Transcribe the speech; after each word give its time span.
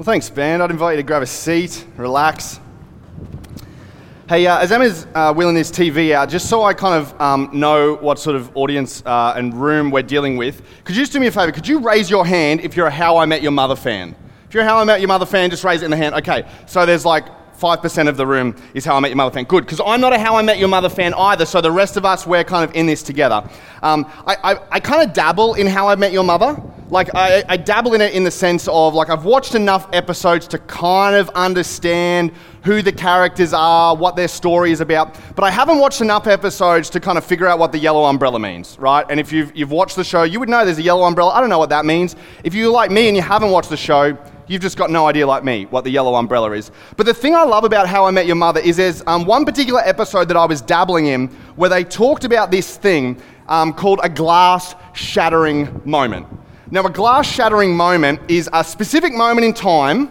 Well, 0.00 0.06
thanks, 0.06 0.30
Ben. 0.30 0.62
I'd 0.62 0.70
invite 0.70 0.96
you 0.96 1.02
to 1.02 1.06
grab 1.06 1.20
a 1.20 1.26
seat, 1.26 1.84
relax. 1.98 2.58
Hey, 4.30 4.46
uh, 4.46 4.58
as 4.58 4.72
Emma's 4.72 5.06
uh, 5.14 5.34
wheeling 5.34 5.54
this 5.54 5.70
TV 5.70 6.12
out, 6.12 6.30
just 6.30 6.48
so 6.48 6.62
I 6.62 6.72
kind 6.72 6.94
of 6.94 7.20
um, 7.20 7.50
know 7.52 7.96
what 7.96 8.18
sort 8.18 8.34
of 8.34 8.50
audience 8.56 9.02
uh, 9.04 9.34
and 9.36 9.52
room 9.52 9.90
we're 9.90 10.02
dealing 10.02 10.38
with, 10.38 10.62
could 10.84 10.96
you 10.96 11.02
just 11.02 11.12
do 11.12 11.20
me 11.20 11.26
a 11.26 11.30
favor? 11.30 11.52
Could 11.52 11.68
you 11.68 11.80
raise 11.80 12.08
your 12.08 12.24
hand 12.24 12.62
if 12.62 12.78
you're 12.78 12.86
a 12.86 12.90
How 12.90 13.18
I 13.18 13.26
Met 13.26 13.42
Your 13.42 13.52
Mother 13.52 13.76
fan? 13.76 14.16
If 14.48 14.54
you're 14.54 14.62
a 14.62 14.66
How 14.66 14.78
I 14.78 14.84
Met 14.84 15.00
Your 15.00 15.08
Mother 15.08 15.26
fan, 15.26 15.50
just 15.50 15.64
raise 15.64 15.82
it 15.82 15.84
in 15.84 15.90
the 15.90 15.98
hand. 15.98 16.14
Okay, 16.14 16.48
so 16.64 16.86
there's 16.86 17.04
like 17.04 17.26
5% 17.60 18.08
of 18.08 18.16
the 18.16 18.26
room 18.26 18.56
is 18.72 18.84
How 18.84 18.96
I 18.96 19.00
Met 19.00 19.08
Your 19.08 19.16
Mother 19.16 19.34
fan. 19.34 19.44
Good, 19.44 19.64
because 19.64 19.80
I'm 19.84 20.00
not 20.00 20.12
a 20.12 20.18
How 20.18 20.36
I 20.36 20.42
Met 20.42 20.58
Your 20.58 20.68
Mother 20.68 20.88
fan 20.88 21.12
either, 21.14 21.44
so 21.44 21.60
the 21.60 21.70
rest 21.70 21.96
of 21.96 22.04
us, 22.04 22.26
we're 22.26 22.42
kind 22.42 22.68
of 22.68 22.74
in 22.74 22.86
this 22.86 23.02
together. 23.02 23.48
Um, 23.82 24.10
I, 24.26 24.36
I, 24.42 24.58
I 24.72 24.80
kind 24.80 25.06
of 25.06 25.12
dabble 25.14 25.54
in 25.54 25.66
How 25.66 25.88
I 25.88 25.94
Met 25.96 26.12
Your 26.12 26.24
Mother. 26.24 26.60
Like, 26.88 27.14
I, 27.14 27.44
I 27.48 27.56
dabble 27.56 27.94
in 27.94 28.00
it 28.00 28.14
in 28.14 28.24
the 28.24 28.32
sense 28.32 28.66
of, 28.66 28.94
like, 28.94 29.10
I've 29.10 29.24
watched 29.24 29.54
enough 29.54 29.88
episodes 29.92 30.48
to 30.48 30.58
kind 30.58 31.14
of 31.14 31.28
understand 31.30 32.32
who 32.64 32.82
the 32.82 32.92
characters 32.92 33.52
are, 33.52 33.94
what 33.94 34.16
their 34.16 34.26
story 34.26 34.72
is 34.72 34.80
about, 34.80 35.16
but 35.36 35.44
I 35.44 35.50
haven't 35.50 35.78
watched 35.78 36.00
enough 36.00 36.26
episodes 36.26 36.90
to 36.90 37.00
kind 37.00 37.16
of 37.16 37.24
figure 37.24 37.46
out 37.46 37.58
what 37.58 37.72
the 37.72 37.78
yellow 37.78 38.04
umbrella 38.04 38.38
means, 38.38 38.76
right? 38.78 39.06
And 39.08 39.20
if 39.20 39.32
you've, 39.32 39.54
you've 39.56 39.70
watched 39.70 39.96
the 39.96 40.04
show, 40.04 40.24
you 40.24 40.40
would 40.40 40.48
know 40.48 40.64
there's 40.64 40.78
a 40.78 40.82
yellow 40.82 41.04
umbrella. 41.04 41.30
I 41.32 41.40
don't 41.40 41.48
know 41.48 41.58
what 41.58 41.70
that 41.70 41.86
means. 41.86 42.16
If 42.42 42.54
you're 42.54 42.72
like 42.72 42.90
me 42.90 43.06
and 43.06 43.16
you 43.16 43.22
haven't 43.22 43.50
watched 43.50 43.70
the 43.70 43.76
show, 43.76 44.18
You've 44.50 44.62
just 44.62 44.76
got 44.76 44.90
no 44.90 45.06
idea, 45.06 45.28
like 45.28 45.44
me, 45.44 45.66
what 45.66 45.84
the 45.84 45.90
yellow 45.90 46.16
umbrella 46.16 46.50
is. 46.50 46.72
But 46.96 47.06
the 47.06 47.14
thing 47.14 47.36
I 47.36 47.44
love 47.44 47.62
about 47.62 47.86
How 47.86 48.06
I 48.06 48.10
Met 48.10 48.26
Your 48.26 48.34
Mother 48.34 48.58
is 48.58 48.78
there's 48.78 49.00
um, 49.06 49.24
one 49.24 49.44
particular 49.44 49.80
episode 49.84 50.26
that 50.26 50.36
I 50.36 50.44
was 50.44 50.60
dabbling 50.60 51.06
in 51.06 51.28
where 51.54 51.70
they 51.70 51.84
talked 51.84 52.24
about 52.24 52.50
this 52.50 52.76
thing 52.76 53.22
um, 53.46 53.72
called 53.72 54.00
a 54.02 54.08
glass 54.08 54.74
shattering 54.92 55.80
moment. 55.84 56.26
Now, 56.72 56.84
a 56.84 56.90
glass 56.90 57.30
shattering 57.30 57.76
moment 57.76 58.28
is 58.28 58.50
a 58.52 58.64
specific 58.64 59.14
moment 59.14 59.46
in 59.46 59.54
time 59.54 60.08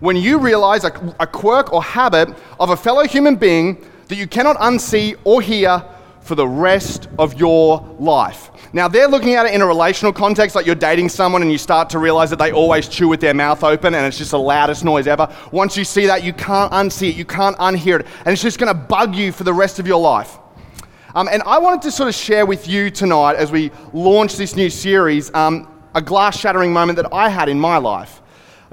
when 0.00 0.16
you 0.16 0.38
realize 0.38 0.84
a, 0.84 1.14
a 1.20 1.26
quirk 1.26 1.70
or 1.70 1.82
habit 1.82 2.34
of 2.58 2.70
a 2.70 2.76
fellow 2.78 3.06
human 3.06 3.36
being 3.36 3.84
that 4.08 4.16
you 4.16 4.26
cannot 4.26 4.56
unsee 4.56 5.16
or 5.24 5.42
hear 5.42 5.84
for 6.22 6.34
the 6.34 6.46
rest 6.46 7.08
of 7.18 7.38
your 7.38 7.96
life. 7.98 8.50
Now, 8.72 8.88
they're 8.88 9.08
looking 9.08 9.34
at 9.34 9.44
it 9.44 9.54
in 9.54 9.60
a 9.60 9.66
relational 9.66 10.12
context, 10.12 10.56
like 10.56 10.64
you're 10.64 10.74
dating 10.74 11.08
someone 11.08 11.42
and 11.42 11.52
you 11.52 11.58
start 11.58 11.90
to 11.90 11.98
realize 11.98 12.30
that 12.30 12.38
they 12.38 12.52
always 12.52 12.88
chew 12.88 13.08
with 13.08 13.20
their 13.20 13.34
mouth 13.34 13.62
open 13.62 13.94
and 13.94 14.06
it's 14.06 14.16
just 14.16 14.30
the 14.30 14.38
loudest 14.38 14.84
noise 14.84 15.06
ever. 15.06 15.28
Once 15.50 15.76
you 15.76 15.84
see 15.84 16.06
that, 16.06 16.24
you 16.24 16.32
can't 16.32 16.72
unsee 16.72 17.10
it, 17.10 17.16
you 17.16 17.24
can't 17.24 17.56
unhear 17.58 18.00
it, 18.00 18.06
and 18.24 18.32
it's 18.32 18.42
just 18.42 18.58
going 18.58 18.72
to 18.72 18.80
bug 18.80 19.14
you 19.14 19.32
for 19.32 19.44
the 19.44 19.52
rest 19.52 19.78
of 19.78 19.86
your 19.86 20.00
life. 20.00 20.38
Um, 21.14 21.28
and 21.30 21.42
I 21.42 21.58
wanted 21.58 21.82
to 21.82 21.90
sort 21.90 22.08
of 22.08 22.14
share 22.14 22.46
with 22.46 22.66
you 22.66 22.90
tonight 22.90 23.36
as 23.36 23.52
we 23.52 23.70
launch 23.92 24.36
this 24.36 24.56
new 24.56 24.70
series 24.70 25.32
um, 25.34 25.68
a 25.94 26.00
glass 26.00 26.38
shattering 26.38 26.72
moment 26.72 26.96
that 26.96 27.12
I 27.12 27.28
had 27.28 27.50
in 27.50 27.60
my 27.60 27.76
life. 27.76 28.22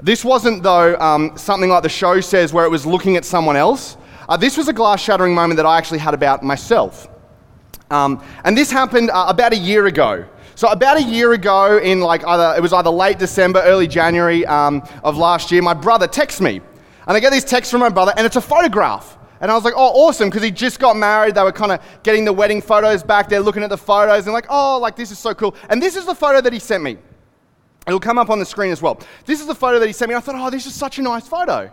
This 0.02 0.24
wasn't, 0.24 0.62
though, 0.62 0.98
um, 0.98 1.36
something 1.36 1.68
like 1.68 1.82
the 1.82 1.90
show 1.90 2.22
says 2.22 2.54
where 2.54 2.64
it 2.64 2.70
was 2.70 2.86
looking 2.86 3.18
at 3.18 3.26
someone 3.26 3.56
else. 3.56 3.98
Uh, 4.26 4.38
this 4.38 4.56
was 4.56 4.68
a 4.68 4.72
glass 4.72 5.02
shattering 5.02 5.34
moment 5.34 5.58
that 5.58 5.66
I 5.66 5.76
actually 5.76 5.98
had 5.98 6.14
about 6.14 6.42
myself. 6.42 7.09
Um, 7.90 8.22
and 8.44 8.56
this 8.56 8.70
happened 8.70 9.10
uh, 9.10 9.26
about 9.28 9.52
a 9.52 9.56
year 9.56 9.86
ago. 9.86 10.24
So 10.54 10.68
about 10.68 10.98
a 10.98 11.02
year 11.02 11.32
ago, 11.32 11.78
in 11.78 12.00
like 12.00 12.24
either 12.26 12.54
it 12.56 12.60
was 12.60 12.72
either 12.72 12.90
late 12.90 13.18
December, 13.18 13.62
early 13.62 13.88
January 13.88 14.44
um, 14.46 14.86
of 15.02 15.16
last 15.16 15.50
year, 15.50 15.62
my 15.62 15.74
brother 15.74 16.06
texts 16.06 16.40
me, 16.40 16.60
and 17.06 17.16
I 17.16 17.20
get 17.20 17.30
this 17.30 17.44
text 17.44 17.70
from 17.70 17.80
my 17.80 17.88
brother, 17.88 18.12
and 18.16 18.26
it's 18.26 18.36
a 18.36 18.40
photograph. 18.40 19.16
And 19.40 19.50
I 19.50 19.54
was 19.54 19.64
like, 19.64 19.72
oh, 19.74 20.06
awesome, 20.06 20.28
because 20.28 20.42
he 20.42 20.50
just 20.50 20.78
got 20.78 20.96
married. 20.96 21.34
They 21.34 21.42
were 21.42 21.50
kind 21.50 21.72
of 21.72 21.80
getting 22.02 22.26
the 22.26 22.32
wedding 22.32 22.60
photos 22.60 23.02
back. 23.02 23.30
They're 23.30 23.40
looking 23.40 23.62
at 23.62 23.70
the 23.70 23.78
photos 23.78 24.26
and 24.26 24.34
like, 24.34 24.44
oh, 24.50 24.78
like 24.78 24.96
this 24.96 25.10
is 25.10 25.18
so 25.18 25.32
cool. 25.34 25.56
And 25.70 25.82
this 25.82 25.96
is 25.96 26.04
the 26.04 26.14
photo 26.14 26.42
that 26.42 26.52
he 26.52 26.58
sent 26.58 26.82
me. 26.82 26.98
It'll 27.86 28.00
come 28.00 28.18
up 28.18 28.28
on 28.28 28.38
the 28.38 28.44
screen 28.44 28.70
as 28.70 28.82
well. 28.82 29.00
This 29.24 29.40
is 29.40 29.46
the 29.46 29.54
photo 29.54 29.78
that 29.78 29.86
he 29.86 29.94
sent 29.94 30.10
me. 30.10 30.14
I 30.14 30.20
thought, 30.20 30.34
oh, 30.34 30.50
this 30.50 30.66
is 30.66 30.74
such 30.74 30.98
a 30.98 31.02
nice 31.02 31.26
photo. 31.26 31.72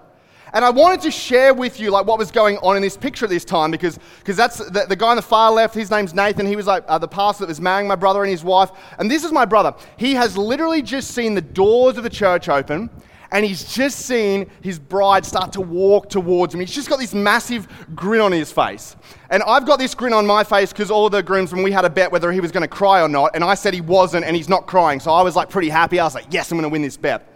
And 0.54 0.64
I 0.64 0.70
wanted 0.70 1.02
to 1.02 1.12
share 1.12 1.54
with 1.54 1.80
you 1.80 1.92
like 1.92 2.06
what 2.06 2.18
was 2.18 2.32
going 2.32 2.58
on 2.60 2.76
in 2.76 2.82
this 2.82 2.96
picture 2.96 3.26
at 3.26 3.30
this 3.30 3.44
time 3.44 3.72
because 3.72 4.00
because 4.20 4.38
that's 4.38 4.58
the, 4.58 4.86
the, 4.88 4.96
guy 4.96 5.10
on 5.10 5.16
the 5.18 5.22
far 5.22 5.52
left. 5.52 5.76
His 5.76 5.92
name's 5.92 6.14
Nathan. 6.14 6.46
He 6.46 6.56
was 6.56 6.68
like 6.68 6.84
uh, 6.88 6.98
the 6.98 7.08
pastor 7.08 7.42
that 7.42 7.50
was 7.50 7.62
marrying 7.62 7.88
my 7.88 7.96
brother 7.96 8.24
and 8.24 8.32
his 8.32 8.44
wife. 8.44 8.72
And 9.00 9.10
this 9.10 9.24
is 9.24 9.32
my 9.32 9.46
brother. 9.46 9.74
He 9.98 10.14
has 10.14 10.38
literally 10.38 10.82
just 10.82 11.12
seen 11.12 11.34
the 11.34 11.42
doors 11.42 11.98
of 11.98 12.04
the 12.04 12.10
church 12.10 12.50
open. 12.50 12.90
And 13.30 13.44
he's 13.44 13.74
just 13.74 14.00
seen 14.06 14.50
his 14.62 14.80
bride 14.80 15.26
start 15.26 15.52
to 15.54 15.62
walk 15.62 16.10
towards 16.10 16.54
him. 16.54 16.62
He's 16.62 16.74
just 16.74 16.88
got 16.88 16.98
this 16.98 17.14
massive 17.14 17.68
grin 17.94 18.22
on 18.22 18.32
his 18.32 18.54
face. 18.54 18.96
And 19.30 19.44
I've 19.44 19.66
got 19.66 19.80
this 19.80 19.94
grin 19.94 20.14
on 20.14 20.26
my 20.26 20.46
face 20.46 20.72
because 20.72 20.90
all 20.90 21.10
the 21.10 21.22
groomsmen, 21.22 21.62
we 21.62 21.74
had 21.74 21.84
a 21.84 21.90
bet 21.90 22.10
whether 22.10 22.32
he 22.32 22.40
was 22.40 22.54
going 22.54 22.62
to 22.62 22.70
cry 22.70 23.02
or 23.02 23.10
not. 23.10 23.32
And 23.34 23.44
I 23.44 23.56
said 23.56 23.74
he 23.74 23.82
wasn't, 23.82 24.24
and 24.24 24.34
he's 24.34 24.48
not 24.48 24.66
crying. 24.66 25.02
So 25.02 25.12
I 25.12 25.24
was 25.24 25.36
like 25.36 25.50
pretty 25.50 25.68
happy. 25.68 26.00
I 26.00 26.06
was 26.06 26.16
like, 26.16 26.28
yes, 26.30 26.52
I'm 26.52 26.58
going 26.58 26.64
to 26.64 26.72
win 26.72 26.82
this 26.82 26.96
bet. 26.96 27.28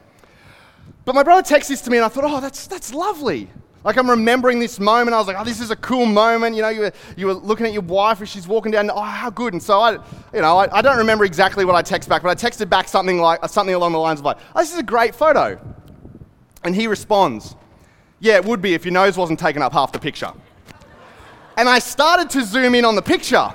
But 1.05 1.15
my 1.15 1.23
brother 1.23 1.41
texted 1.41 1.69
this 1.69 1.81
to 1.81 1.89
me, 1.89 1.97
and 1.97 2.05
I 2.05 2.09
thought, 2.09 2.23
oh, 2.25 2.39
that's, 2.39 2.67
that's 2.67 2.93
lovely. 2.93 3.49
Like 3.83 3.97
I'm 3.97 4.09
remembering 4.09 4.59
this 4.59 4.79
moment. 4.79 5.15
I 5.15 5.17
was 5.17 5.27
like, 5.27 5.37
oh, 5.39 5.43
this 5.43 5.59
is 5.59 5.71
a 5.71 5.75
cool 5.75 6.05
moment. 6.05 6.55
You 6.55 6.61
know, 6.61 6.69
you 6.69 6.81
were, 6.81 6.91
you 7.17 7.27
were 7.27 7.33
looking 7.33 7.65
at 7.65 7.73
your 7.73 7.81
wife 7.81 8.21
as 8.21 8.29
she's 8.29 8.47
walking 8.47 8.71
down. 8.71 8.91
Oh, 8.91 9.01
how 9.01 9.31
good. 9.31 9.53
And 9.53 9.61
so 9.61 9.79
I, 9.79 9.93
you 10.33 10.41
know, 10.41 10.57
I, 10.57 10.77
I 10.77 10.81
don't 10.83 10.97
remember 10.97 11.25
exactly 11.25 11.65
what 11.65 11.75
I 11.75 11.81
texted 11.81 12.09
back, 12.09 12.21
but 12.21 12.29
I 12.29 12.35
texted 12.35 12.69
back 12.69 12.87
something 12.87 13.17
like 13.19 13.43
something 13.49 13.73
along 13.73 13.93
the 13.93 13.97
lines 13.97 14.19
of 14.19 14.25
like, 14.25 14.37
oh, 14.55 14.59
this 14.59 14.71
is 14.71 14.77
a 14.77 14.83
great 14.83 15.15
photo. 15.15 15.59
And 16.63 16.75
he 16.75 16.85
responds, 16.85 17.55
yeah, 18.19 18.35
it 18.35 18.45
would 18.45 18.61
be 18.61 18.75
if 18.75 18.85
your 18.85 18.93
nose 18.93 19.17
wasn't 19.17 19.39
taking 19.39 19.63
up 19.63 19.73
half 19.73 19.91
the 19.91 19.99
picture. 19.99 20.31
And 21.57 21.67
I 21.67 21.79
started 21.79 22.29
to 22.31 22.45
zoom 22.45 22.75
in 22.75 22.85
on 22.85 22.95
the 22.95 23.01
picture. 23.01 23.51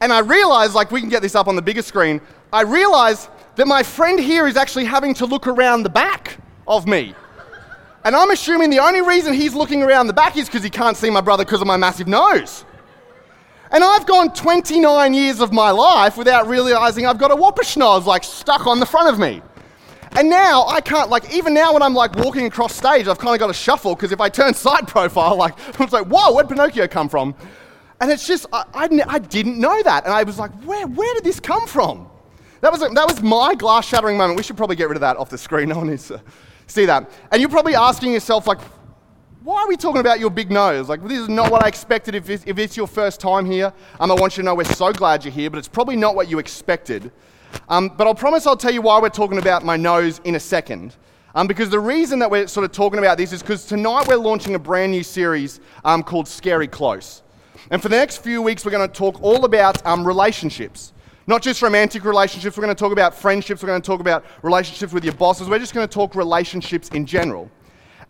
And 0.00 0.12
I 0.12 0.20
realized, 0.20 0.74
like, 0.74 0.90
we 0.90 1.00
can 1.00 1.10
get 1.10 1.22
this 1.22 1.34
up 1.34 1.48
on 1.48 1.56
the 1.56 1.62
bigger 1.62 1.82
screen. 1.82 2.20
I 2.52 2.62
realized 2.62 3.28
that 3.58 3.66
my 3.66 3.82
friend 3.82 4.20
here 4.20 4.46
is 4.46 4.56
actually 4.56 4.84
having 4.84 5.12
to 5.12 5.26
look 5.26 5.48
around 5.48 5.82
the 5.82 5.90
back 5.90 6.38
of 6.68 6.86
me. 6.86 7.12
And 8.04 8.14
I'm 8.14 8.30
assuming 8.30 8.70
the 8.70 8.78
only 8.78 9.02
reason 9.02 9.34
he's 9.34 9.52
looking 9.52 9.82
around 9.82 10.06
the 10.06 10.12
back 10.12 10.36
is 10.36 10.46
because 10.46 10.62
he 10.62 10.70
can't 10.70 10.96
see 10.96 11.10
my 11.10 11.20
brother 11.20 11.44
because 11.44 11.60
of 11.60 11.66
my 11.66 11.76
massive 11.76 12.06
nose. 12.06 12.64
And 13.72 13.82
I've 13.82 14.06
gone 14.06 14.32
29 14.32 15.12
years 15.12 15.40
of 15.40 15.52
my 15.52 15.72
life 15.72 16.16
without 16.16 16.46
realizing 16.46 17.04
I've 17.04 17.18
got 17.18 17.32
a 17.32 17.36
whopper 17.36 17.64
like 18.06 18.22
stuck 18.22 18.68
on 18.68 18.78
the 18.78 18.86
front 18.86 19.08
of 19.08 19.18
me. 19.18 19.42
And 20.12 20.30
now 20.30 20.64
I 20.68 20.80
can't, 20.80 21.10
like, 21.10 21.34
even 21.34 21.52
now 21.52 21.72
when 21.72 21.82
I'm 21.82 21.94
like 21.94 22.14
walking 22.14 22.46
across 22.46 22.76
stage, 22.76 23.08
I've 23.08 23.18
kind 23.18 23.34
of 23.34 23.40
got 23.40 23.48
to 23.48 23.52
shuffle 23.52 23.96
because 23.96 24.12
if 24.12 24.20
I 24.20 24.28
turn 24.28 24.54
side 24.68 24.86
profile, 24.86 25.34
like, 25.34 25.54
I'm 25.80 25.88
like, 25.88 26.06
whoa, 26.06 26.32
where'd 26.32 26.48
Pinocchio 26.48 26.86
come 26.86 27.08
from? 27.08 27.34
And 28.00 28.08
it's 28.12 28.24
just, 28.24 28.46
I, 28.52 28.64
I, 28.72 28.88
I 29.08 29.18
didn't 29.18 29.58
know 29.58 29.82
that. 29.82 30.04
And 30.04 30.14
I 30.14 30.22
was 30.22 30.38
like, 30.38 30.52
where, 30.62 30.86
where 30.86 31.12
did 31.14 31.24
this 31.24 31.40
come 31.40 31.66
from? 31.66 32.07
That 32.60 32.72
was, 32.72 32.80
that 32.80 32.92
was 32.94 33.22
my 33.22 33.54
glass 33.54 33.86
shattering 33.86 34.16
moment. 34.16 34.36
We 34.36 34.42
should 34.42 34.56
probably 34.56 34.76
get 34.76 34.88
rid 34.88 34.96
of 34.96 35.00
that 35.02 35.16
off 35.16 35.30
the 35.30 35.38
screen. 35.38 35.68
No 35.68 35.78
one 35.78 35.90
needs 35.90 36.08
to 36.08 36.22
see 36.66 36.86
that. 36.86 37.10
And 37.30 37.40
you're 37.40 37.50
probably 37.50 37.74
asking 37.74 38.12
yourself, 38.12 38.46
like, 38.46 38.60
why 39.42 39.62
are 39.62 39.68
we 39.68 39.76
talking 39.76 40.00
about 40.00 40.18
your 40.18 40.30
big 40.30 40.50
nose? 40.50 40.88
Like, 40.88 41.02
this 41.06 41.18
is 41.18 41.28
not 41.28 41.50
what 41.50 41.64
I 41.64 41.68
expected 41.68 42.14
if 42.14 42.28
it's, 42.28 42.44
if 42.46 42.58
it's 42.58 42.76
your 42.76 42.86
first 42.86 43.20
time 43.20 43.46
here. 43.46 43.72
Um, 44.00 44.10
I 44.10 44.14
want 44.14 44.36
you 44.36 44.42
to 44.42 44.46
know 44.46 44.54
we're 44.54 44.64
so 44.64 44.92
glad 44.92 45.24
you're 45.24 45.32
here, 45.32 45.50
but 45.50 45.58
it's 45.58 45.68
probably 45.68 45.96
not 45.96 46.16
what 46.16 46.28
you 46.28 46.38
expected. 46.38 47.12
Um, 47.68 47.88
but 47.96 48.06
I'll 48.06 48.14
promise 48.14 48.46
I'll 48.46 48.56
tell 48.56 48.72
you 48.72 48.82
why 48.82 49.00
we're 49.00 49.08
talking 49.08 49.38
about 49.38 49.64
my 49.64 49.76
nose 49.76 50.20
in 50.24 50.34
a 50.34 50.40
second. 50.40 50.96
Um, 51.34 51.46
because 51.46 51.70
the 51.70 51.80
reason 51.80 52.18
that 52.18 52.30
we're 52.30 52.46
sort 52.46 52.64
of 52.64 52.72
talking 52.72 52.98
about 52.98 53.16
this 53.16 53.32
is 53.32 53.42
because 53.42 53.64
tonight 53.64 54.06
we're 54.08 54.16
launching 54.16 54.54
a 54.54 54.58
brand 54.58 54.92
new 54.92 55.02
series 55.02 55.60
um, 55.84 56.02
called 56.02 56.26
Scary 56.26 56.66
Close. 56.66 57.22
And 57.70 57.80
for 57.80 57.88
the 57.88 57.96
next 57.96 58.18
few 58.18 58.42
weeks, 58.42 58.64
we're 58.64 58.70
going 58.70 58.88
to 58.88 58.94
talk 58.94 59.22
all 59.22 59.44
about 59.44 59.84
um, 59.86 60.06
relationships. 60.06 60.92
Not 61.28 61.42
just 61.42 61.60
romantic 61.60 62.06
relationships, 62.06 62.56
we're 62.56 62.64
going 62.64 62.74
to 62.74 62.80
talk 62.80 62.90
about 62.90 63.14
friendships, 63.14 63.62
we're 63.62 63.66
going 63.66 63.82
to 63.82 63.86
talk 63.86 64.00
about 64.00 64.24
relationships 64.42 64.94
with 64.94 65.04
your 65.04 65.12
bosses, 65.12 65.46
we're 65.46 65.58
just 65.58 65.74
going 65.74 65.86
to 65.86 65.92
talk 65.92 66.14
relationships 66.14 66.88
in 66.88 67.04
general. 67.04 67.50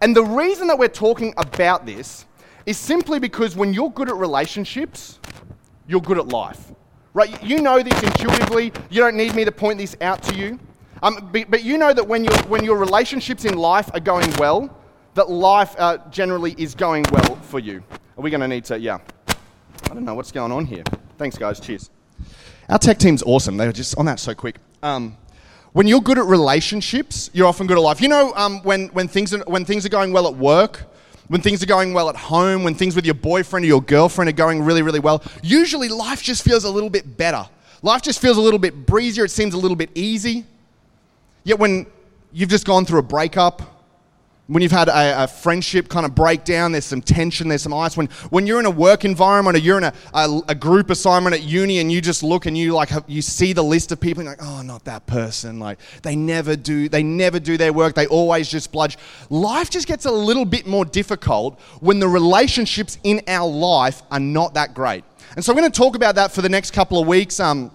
And 0.01 0.15
the 0.15 0.23
reason 0.23 0.69
that 0.69 0.79
we're 0.79 0.87
talking 0.87 1.35
about 1.37 1.85
this 1.85 2.27
is 2.65 2.79
simply 2.79 3.19
because 3.19 3.57
when 3.57 3.75
you're 3.75 3.91
good 3.91 4.09
at 4.09 4.15
relationships, 4.15 5.19
you're 5.89 6.01
good 6.01 6.17
at 6.19 6.29
life. 6.29 6.71
Right? 7.13 7.43
You 7.43 7.61
know 7.61 7.83
this 7.83 8.01
intuitively. 8.01 8.73
You 8.89 9.01
don't 9.01 9.17
need 9.17 9.35
me 9.35 9.45
to 9.45 9.51
point 9.51 9.79
this 9.79 9.97
out 10.01 10.23
to 10.23 10.37
you. 10.37 10.61
Um, 11.03 11.31
but, 11.33 11.65
you 11.65 11.77
know 11.77 11.93
that 11.93 12.07
when, 12.07 12.23
you 12.23 12.31
when 12.47 12.63
your 12.63 12.77
relationships 12.77 13.45
in 13.45 13.57
life 13.57 13.91
are 13.95 14.01
going 14.01 14.33
well, 14.39 14.73
that 15.15 15.29
life 15.29 15.75
uh, 15.77 15.99
generally 16.11 16.55
is 16.57 16.77
going 16.77 17.05
well 17.11 17.35
for 17.35 17.59
you. 17.59 17.83
Are 18.17 18.23
we 18.23 18.31
going 18.31 18.43
to 18.43 18.49
need 18.49 18.65
to, 18.67 18.79
yeah. 18.79 18.99
I 19.27 19.95
don't 19.95 20.05
know 20.05 20.15
what's 20.15 20.31
going 20.31 20.53
on 20.53 20.67
here. 20.67 20.85
Thanks, 21.17 21.37
guys. 21.37 21.59
Cheers. 21.59 21.91
Our 22.69 22.79
tech 22.79 22.99
team's 22.99 23.23
awesome. 23.23 23.57
They 23.57 23.67
were 23.67 23.73
just 23.73 23.97
on 23.97 24.07
that 24.07 24.21
so 24.21 24.35
quick. 24.35 24.57
Um, 24.83 25.17
when 25.73 25.87
you're 25.87 26.01
good 26.01 26.19
at 26.19 26.25
relationships, 26.25 27.31
you're 27.33 27.47
often 27.47 27.67
good 27.67 27.79
at 27.79 27.83
life. 27.83 28.01
You 28.01 28.09
know, 28.09 28.33
um, 28.35 28.63
when, 28.63 28.89
when, 28.89 29.09
things 29.09 29.33
are, 29.33 29.39
when 29.47 29.65
things 29.65 29.87
are 29.87 29.91
going 29.91 30.13
well 30.13 30.27
at 30.27 30.35
work, 30.35 30.85
when 31.29 31.41
things 31.41 31.63
are 31.63 31.67
going 31.67 31.93
well 31.93 32.09
at 32.09 32.17
home, 32.17 32.65
when 32.65 32.75
things 32.75 32.97
with 32.97 33.05
your 33.05 33.15
boyfriend 33.15 33.65
or 33.65 33.69
your 33.69 33.83
girlfriend 33.83 34.29
are 34.29 34.33
going 34.33 34.63
really, 34.63 34.83
really 34.83 35.01
well, 35.01 35.23
usually 35.43 35.89
life 35.89 36.23
just 36.23 36.43
feels 36.43 36.65
a 36.65 36.71
little 36.71 36.91
bit 36.91 37.17
better. 37.17 37.47
Life 37.83 38.03
just 38.03 38.21
feels 38.21 38.39
a 38.39 38.41
little 38.41 38.59
bit 38.59 38.87
breezier. 38.87 39.25
It 39.25 39.31
seems 39.31 39.55
a 39.55 39.59
little 39.59 39.77
bit 39.77 39.91
easy. 39.95 40.45
Yet 41.45 41.59
when 41.59 41.87
you've 42.33 42.49
just 42.49 42.67
gone 42.67 42.85
through 42.85 43.01
a 43.01 43.03
breakup, 43.05 43.78
when 44.49 44.63
you've 44.63 44.73
had 44.73 44.89
a, 44.89 45.25
a, 45.25 45.29
friendship 45.29 45.91
kind 45.91 46.07
of 46.07 46.15
break 46.15 46.43
down, 46.43 46.73
there's 46.73 46.87
some 46.87 47.03
tension, 47.03 47.49
there's 47.49 47.63
some 47.63 47.75
ice. 47.75 47.99
When, 47.99 48.07
when 48.31 48.47
you're 48.47 48.59
in 48.59 48.65
a 48.65 48.71
work 48.71 49.05
environment 49.05 49.57
or 49.57 49.61
you're 49.61 49.77
in 49.77 49.85
a, 49.85 49.93
a, 50.15 50.41
a 50.49 50.55
group 50.55 50.89
assignment 50.89 51.35
at 51.35 51.43
uni 51.43 51.81
and 51.81 51.93
you 51.93 52.01
just 52.01 52.23
look 52.23 52.47
and 52.47 52.57
you 52.57 52.73
like 52.73 52.89
you 53.07 53.21
see 53.21 53.53
the 53.53 53.63
list 53.63 53.93
of 53.93 54.01
people 54.01 54.23
and 54.23 54.31
like, 54.31 54.39
oh, 54.43 54.63
not 54.63 54.85
that 54.85 55.07
person. 55.07 55.59
Like 55.59 55.79
they 56.03 56.17
never 56.17 56.57
do, 56.57 56.89
they 56.89 57.03
never 57.03 57.39
do 57.39 57.59
their 57.59 57.75
work. 57.75 57.95
They 57.95 58.07
always 58.07 58.49
just 58.49 58.73
bludge. 58.73 58.97
Life 59.29 59.69
just 59.69 59.87
gets 59.87 60.07
a 60.07 60.11
little 60.11 60.47
bit 60.47 60.67
more 60.67 60.87
difficult 60.87 61.61
when 61.81 61.99
the 61.99 62.09
relationships 62.09 62.99
in 63.05 63.21
our 63.29 63.49
life 63.49 64.03
are 64.11 64.21
not 64.21 64.55
that 64.55 64.73
great. 64.73 65.05
And 65.37 65.45
so 65.45 65.53
we're 65.53 65.61
going 65.61 65.73
to 65.73 65.79
talk 65.79 65.95
about 65.95 66.15
that 66.15 66.33
for 66.33 66.41
the 66.41 66.49
next 66.49 66.71
couple 66.71 66.99
of 66.99 67.07
weeks. 67.07 67.39
Um, 67.39 67.71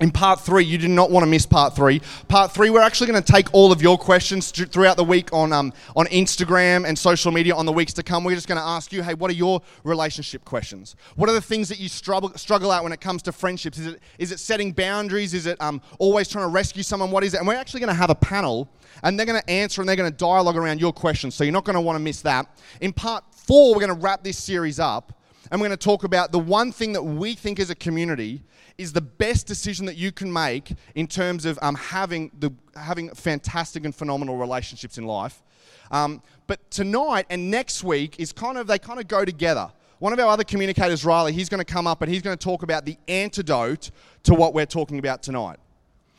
in 0.00 0.10
part 0.10 0.40
three, 0.40 0.64
you 0.64 0.78
do 0.78 0.88
not 0.88 1.10
want 1.10 1.24
to 1.24 1.30
miss 1.30 1.44
part 1.44 1.76
three. 1.76 2.00
Part 2.28 2.52
three, 2.52 2.70
we're 2.70 2.80
actually 2.80 3.08
going 3.08 3.22
to 3.22 3.32
take 3.32 3.52
all 3.52 3.70
of 3.70 3.82
your 3.82 3.98
questions 3.98 4.50
throughout 4.50 4.96
the 4.96 5.04
week 5.04 5.30
on, 5.32 5.52
um, 5.52 5.74
on 5.94 6.06
Instagram 6.06 6.88
and 6.88 6.98
social 6.98 7.30
media 7.30 7.54
on 7.54 7.66
the 7.66 7.72
weeks 7.72 7.92
to 7.94 8.02
come. 8.02 8.24
We're 8.24 8.34
just 8.34 8.48
going 8.48 8.60
to 8.60 8.66
ask 8.66 8.92
you, 8.92 9.02
hey, 9.02 9.12
what 9.12 9.30
are 9.30 9.34
your 9.34 9.60
relationship 9.84 10.44
questions? 10.46 10.96
What 11.16 11.28
are 11.28 11.34
the 11.34 11.40
things 11.40 11.68
that 11.68 11.78
you 11.78 11.88
struggle, 11.88 12.30
struggle 12.36 12.70
out 12.70 12.82
when 12.82 12.92
it 12.92 13.00
comes 13.00 13.20
to 13.22 13.32
friendships? 13.32 13.78
Is 13.78 13.88
it, 13.88 14.00
is 14.18 14.32
it 14.32 14.40
setting 14.40 14.72
boundaries? 14.72 15.34
Is 15.34 15.44
it 15.44 15.60
um, 15.60 15.82
always 15.98 16.28
trying 16.28 16.46
to 16.46 16.50
rescue 16.50 16.82
someone? 16.82 17.10
What 17.10 17.22
is 17.22 17.34
it? 17.34 17.38
And 17.38 17.46
we're 17.46 17.54
actually 17.56 17.80
going 17.80 17.88
to 17.88 17.94
have 17.94 18.10
a 18.10 18.14
panel 18.14 18.70
and 19.02 19.18
they're 19.18 19.26
going 19.26 19.40
to 19.40 19.50
answer 19.50 19.82
and 19.82 19.88
they're 19.88 19.96
going 19.96 20.10
to 20.10 20.16
dialogue 20.16 20.56
around 20.56 20.80
your 20.80 20.94
questions. 20.94 21.34
So 21.34 21.44
you're 21.44 21.52
not 21.52 21.64
going 21.64 21.74
to 21.74 21.80
want 21.80 21.96
to 21.96 22.02
miss 22.02 22.22
that. 22.22 22.46
In 22.80 22.94
part 22.94 23.22
four, 23.34 23.74
we're 23.74 23.86
going 23.86 23.94
to 23.94 24.02
wrap 24.02 24.24
this 24.24 24.38
series 24.38 24.80
up 24.80 25.12
and 25.50 25.60
we're 25.60 25.66
going 25.66 25.76
to 25.78 25.84
talk 25.84 26.04
about 26.04 26.30
the 26.30 26.38
one 26.38 26.70
thing 26.70 26.92
that 26.92 27.02
we 27.02 27.34
think 27.34 27.58
as 27.58 27.70
a 27.70 27.74
community 27.74 28.42
is 28.78 28.92
the 28.92 29.00
best 29.00 29.46
decision 29.46 29.84
that 29.86 29.96
you 29.96 30.12
can 30.12 30.32
make 30.32 30.72
in 30.94 31.06
terms 31.06 31.44
of 31.44 31.58
um, 31.60 31.74
having, 31.74 32.30
the, 32.38 32.52
having 32.76 33.10
fantastic 33.10 33.84
and 33.84 33.94
phenomenal 33.94 34.36
relationships 34.36 34.96
in 34.96 35.04
life. 35.04 35.42
Um, 35.90 36.22
but 36.46 36.70
tonight 36.70 37.26
and 37.30 37.50
next 37.50 37.82
week 37.82 38.20
is 38.20 38.32
kind 38.32 38.58
of, 38.58 38.68
they 38.68 38.78
kind 38.78 39.00
of 39.00 39.08
go 39.08 39.24
together. 39.24 39.70
One 39.98 40.12
of 40.12 40.20
our 40.20 40.28
other 40.28 40.44
communicators, 40.44 41.04
Riley, 41.04 41.32
he's 41.32 41.48
going 41.48 41.62
to 41.62 41.70
come 41.70 41.86
up 41.86 42.00
and 42.00 42.10
he's 42.10 42.22
going 42.22 42.36
to 42.36 42.42
talk 42.42 42.62
about 42.62 42.84
the 42.84 42.96
antidote 43.08 43.90
to 44.22 44.34
what 44.34 44.54
we're 44.54 44.66
talking 44.66 44.98
about 44.98 45.22
tonight. 45.22 45.58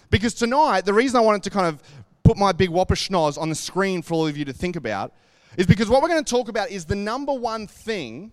Because 0.09 0.33
tonight, 0.33 0.81
the 0.81 0.93
reason 0.93 1.17
I 1.17 1.21
wanted 1.21 1.43
to 1.43 1.49
kind 1.49 1.67
of 1.67 1.81
put 2.23 2.37
my 2.37 2.51
big 2.51 2.69
whopper 2.69 2.95
schnoz 2.95 3.39
on 3.39 3.49
the 3.49 3.55
screen 3.55 4.01
for 4.01 4.13
all 4.13 4.27
of 4.27 4.37
you 4.37 4.45
to 4.45 4.53
think 4.53 4.75
about 4.75 5.13
is 5.57 5.65
because 5.65 5.89
what 5.89 6.01
we're 6.01 6.09
going 6.09 6.23
to 6.23 6.29
talk 6.29 6.49
about 6.49 6.69
is 6.69 6.85
the 6.85 6.95
number 6.95 7.33
one 7.33 7.65
thing 7.65 8.31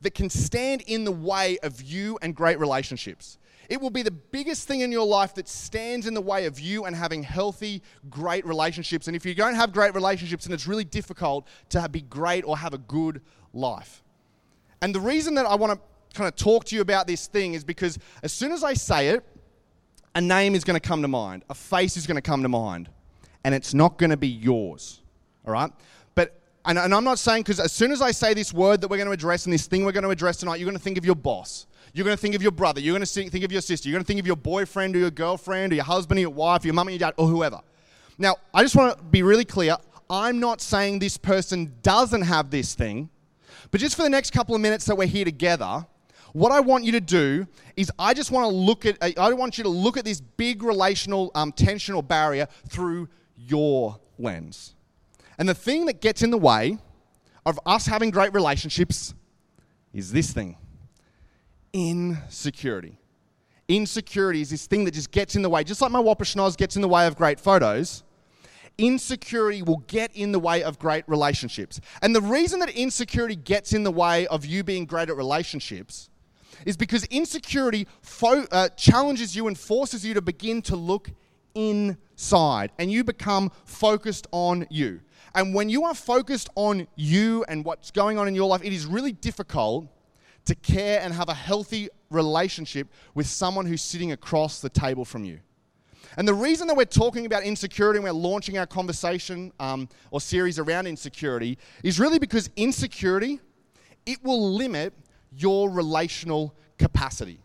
that 0.00 0.14
can 0.14 0.30
stand 0.30 0.82
in 0.82 1.04
the 1.04 1.12
way 1.12 1.58
of 1.62 1.82
you 1.82 2.18
and 2.22 2.34
great 2.34 2.58
relationships. 2.58 3.38
It 3.68 3.80
will 3.80 3.90
be 3.90 4.02
the 4.02 4.10
biggest 4.10 4.66
thing 4.66 4.80
in 4.80 4.90
your 4.90 5.06
life 5.06 5.34
that 5.34 5.48
stands 5.48 6.08
in 6.08 6.14
the 6.14 6.20
way 6.20 6.46
of 6.46 6.58
you 6.58 6.86
and 6.86 6.96
having 6.96 7.22
healthy, 7.22 7.82
great 8.08 8.44
relationships. 8.44 9.06
And 9.06 9.14
if 9.14 9.24
you 9.24 9.32
don't 9.32 9.54
have 9.54 9.72
great 9.72 9.94
relationships, 9.94 10.44
then 10.44 10.52
it's 10.52 10.66
really 10.66 10.84
difficult 10.84 11.46
to 11.68 11.88
be 11.88 12.00
great 12.00 12.44
or 12.44 12.58
have 12.58 12.74
a 12.74 12.78
good 12.78 13.20
life. 13.52 14.02
And 14.82 14.92
the 14.92 15.00
reason 15.00 15.34
that 15.34 15.46
I 15.46 15.54
want 15.54 15.74
to 15.74 16.16
kind 16.16 16.26
of 16.26 16.34
talk 16.34 16.64
to 16.66 16.74
you 16.74 16.80
about 16.80 17.06
this 17.06 17.28
thing 17.28 17.54
is 17.54 17.62
because 17.62 17.96
as 18.24 18.32
soon 18.32 18.50
as 18.50 18.64
I 18.64 18.74
say 18.74 19.10
it, 19.10 19.24
a 20.16 20.20
name 20.20 20.56
is 20.56 20.64
going 20.64 20.78
to 20.78 20.86
come 20.86 21.02
to 21.02 21.08
mind, 21.08 21.44
a 21.48 21.54
face 21.54 21.96
is 21.96 22.06
going 22.08 22.16
to 22.16 22.22
come 22.22 22.42
to 22.42 22.48
mind, 22.48 22.88
and 23.44 23.54
it's 23.54 23.72
not 23.72 23.98
going 23.98 24.10
to 24.10 24.16
be 24.16 24.28
yours. 24.28 25.00
All 25.46 25.52
right? 25.52 25.70
And, 26.64 26.78
and 26.78 26.94
I'm 26.94 27.04
not 27.04 27.18
saying 27.18 27.42
because 27.42 27.58
as 27.58 27.72
soon 27.72 27.90
as 27.90 28.02
I 28.02 28.10
say 28.10 28.34
this 28.34 28.52
word 28.52 28.80
that 28.82 28.88
we're 28.88 28.98
going 28.98 29.06
to 29.06 29.12
address 29.12 29.46
and 29.46 29.52
this 29.52 29.66
thing 29.66 29.84
we're 29.84 29.92
going 29.92 30.04
to 30.04 30.10
address 30.10 30.36
tonight, 30.36 30.56
you're 30.60 30.66
going 30.66 30.76
to 30.76 30.82
think 30.82 30.98
of 30.98 31.04
your 31.04 31.14
boss. 31.14 31.66
You're 31.92 32.04
going 32.04 32.16
to 32.16 32.20
think 32.20 32.34
of 32.34 32.42
your 32.42 32.52
brother. 32.52 32.80
You're 32.80 32.92
going 32.92 33.04
to 33.04 33.30
think 33.30 33.44
of 33.44 33.50
your 33.50 33.62
sister. 33.62 33.88
You're 33.88 33.96
going 33.96 34.04
to 34.04 34.06
think 34.06 34.20
of 34.20 34.26
your 34.26 34.36
boyfriend 34.36 34.94
or 34.94 35.00
your 35.00 35.10
girlfriend 35.10 35.72
or 35.72 35.76
your 35.76 35.84
husband 35.84 36.18
or 36.18 36.20
your 36.20 36.30
wife, 36.30 36.62
or 36.62 36.68
your 36.68 36.74
mum 36.74 36.88
and 36.88 37.00
your 37.00 37.08
dad, 37.08 37.14
or 37.16 37.26
whoever. 37.26 37.60
Now, 38.18 38.36
I 38.52 38.62
just 38.62 38.76
want 38.76 38.96
to 38.96 39.02
be 39.04 39.22
really 39.22 39.44
clear. 39.44 39.76
I'm 40.08 40.38
not 40.38 40.60
saying 40.60 40.98
this 40.98 41.16
person 41.16 41.74
doesn't 41.82 42.22
have 42.22 42.50
this 42.50 42.74
thing, 42.74 43.08
but 43.70 43.80
just 43.80 43.96
for 43.96 44.02
the 44.02 44.10
next 44.10 44.32
couple 44.32 44.54
of 44.54 44.60
minutes 44.60 44.84
that 44.86 44.96
we're 44.96 45.06
here 45.06 45.24
together, 45.24 45.86
what 46.32 46.52
I 46.52 46.60
want 46.60 46.84
you 46.84 46.92
to 46.92 47.00
do 47.00 47.46
is 47.76 47.90
I 47.98 48.14
just 48.14 48.30
want 48.30 48.44
to 48.44 48.54
look 48.54 48.86
at, 48.86 48.98
I 49.18 49.32
want 49.32 49.58
you 49.58 49.64
to 49.64 49.70
look 49.70 49.96
at 49.96 50.04
this 50.04 50.20
big 50.20 50.62
relational 50.62 51.32
um, 51.34 51.50
tension 51.52 51.94
or 51.94 52.02
barrier 52.02 52.46
through 52.68 53.08
your 53.36 53.98
lens. 54.18 54.74
And 55.40 55.48
the 55.48 55.54
thing 55.54 55.86
that 55.86 56.02
gets 56.02 56.22
in 56.22 56.30
the 56.30 56.38
way 56.38 56.76
of 57.46 57.58
us 57.64 57.86
having 57.86 58.10
great 58.10 58.34
relationships 58.34 59.14
is 59.92 60.12
this 60.12 60.32
thing 60.32 60.56
insecurity. 61.72 62.98
Insecurity 63.66 64.42
is 64.42 64.50
this 64.50 64.66
thing 64.66 64.84
that 64.84 64.92
just 64.92 65.10
gets 65.10 65.36
in 65.36 65.42
the 65.42 65.48
way. 65.48 65.64
Just 65.64 65.80
like 65.80 65.90
my 65.90 66.00
whopper 66.00 66.24
schnoz 66.24 66.56
gets 66.56 66.76
in 66.76 66.82
the 66.82 66.88
way 66.88 67.06
of 67.06 67.16
great 67.16 67.40
photos, 67.40 68.02
insecurity 68.76 69.62
will 69.62 69.82
get 69.86 70.14
in 70.14 70.32
the 70.32 70.38
way 70.38 70.62
of 70.62 70.78
great 70.78 71.04
relationships. 71.06 71.80
And 72.02 72.14
the 72.14 72.20
reason 72.20 72.60
that 72.60 72.70
insecurity 72.70 73.36
gets 73.36 73.72
in 73.72 73.82
the 73.82 73.90
way 73.92 74.26
of 74.26 74.44
you 74.44 74.62
being 74.62 74.84
great 74.84 75.08
at 75.08 75.16
relationships 75.16 76.10
is 76.66 76.76
because 76.76 77.04
insecurity 77.04 77.86
fo- 78.02 78.46
uh, 78.50 78.68
challenges 78.70 79.34
you 79.34 79.46
and 79.46 79.58
forces 79.58 80.04
you 80.04 80.12
to 80.12 80.20
begin 80.20 80.60
to 80.62 80.76
look 80.76 81.12
inside 82.20 82.70
and 82.78 82.92
you 82.92 83.02
become 83.02 83.50
focused 83.64 84.26
on 84.30 84.66
you. 84.70 85.00
And 85.34 85.54
when 85.54 85.70
you 85.70 85.84
are 85.84 85.94
focused 85.94 86.50
on 86.54 86.86
you 86.94 87.44
and 87.48 87.64
what's 87.64 87.90
going 87.90 88.18
on 88.18 88.28
in 88.28 88.34
your 88.34 88.46
life, 88.46 88.62
it 88.62 88.72
is 88.72 88.84
really 88.84 89.12
difficult 89.12 89.86
to 90.44 90.54
care 90.54 91.00
and 91.00 91.14
have 91.14 91.28
a 91.28 91.34
healthy 91.34 91.88
relationship 92.10 92.88
with 93.14 93.26
someone 93.26 93.64
who's 93.64 93.80
sitting 93.80 94.12
across 94.12 94.60
the 94.60 94.68
table 94.68 95.04
from 95.04 95.24
you. 95.24 95.40
And 96.18 96.26
the 96.26 96.34
reason 96.34 96.66
that 96.66 96.76
we're 96.76 96.84
talking 96.84 97.24
about 97.24 97.44
insecurity 97.44 97.98
and 97.98 98.04
we're 98.04 98.12
launching 98.12 98.58
our 98.58 98.66
conversation 98.66 99.52
um, 99.60 99.88
or 100.10 100.20
series 100.20 100.58
around 100.58 100.86
insecurity 100.88 101.56
is 101.84 102.00
really 102.00 102.18
because 102.18 102.50
insecurity, 102.56 103.40
it 104.04 104.22
will 104.22 104.54
limit 104.54 104.92
your 105.32 105.70
relational 105.70 106.54
capacity. 106.78 107.40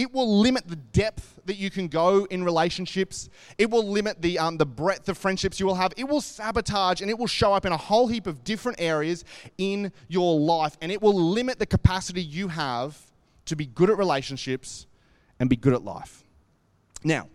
It 0.00 0.14
will 0.14 0.38
limit 0.40 0.66
the 0.66 0.76
depth 0.76 1.40
that 1.44 1.56
you 1.56 1.68
can 1.68 1.86
go 1.86 2.24
in 2.30 2.42
relationships. 2.42 3.28
It 3.58 3.68
will 3.68 3.86
limit 3.86 4.22
the, 4.22 4.38
um, 4.38 4.56
the 4.56 4.64
breadth 4.64 5.10
of 5.10 5.18
friendships 5.18 5.60
you 5.60 5.66
will 5.66 5.74
have. 5.74 5.92
It 5.94 6.08
will 6.08 6.22
sabotage 6.22 7.02
and 7.02 7.10
it 7.10 7.18
will 7.18 7.26
show 7.26 7.52
up 7.52 7.66
in 7.66 7.72
a 7.72 7.76
whole 7.76 8.08
heap 8.08 8.26
of 8.26 8.42
different 8.42 8.80
areas 8.80 9.26
in 9.58 9.92
your 10.08 10.40
life. 10.40 10.78
And 10.80 10.90
it 10.90 11.02
will 11.02 11.12
limit 11.12 11.58
the 11.58 11.66
capacity 11.66 12.22
you 12.22 12.48
have 12.48 12.98
to 13.44 13.56
be 13.56 13.66
good 13.66 13.90
at 13.90 13.98
relationships 13.98 14.86
and 15.38 15.50
be 15.50 15.56
good 15.56 15.74
at 15.74 15.84
life. 15.84 16.24
Now, 17.04 17.28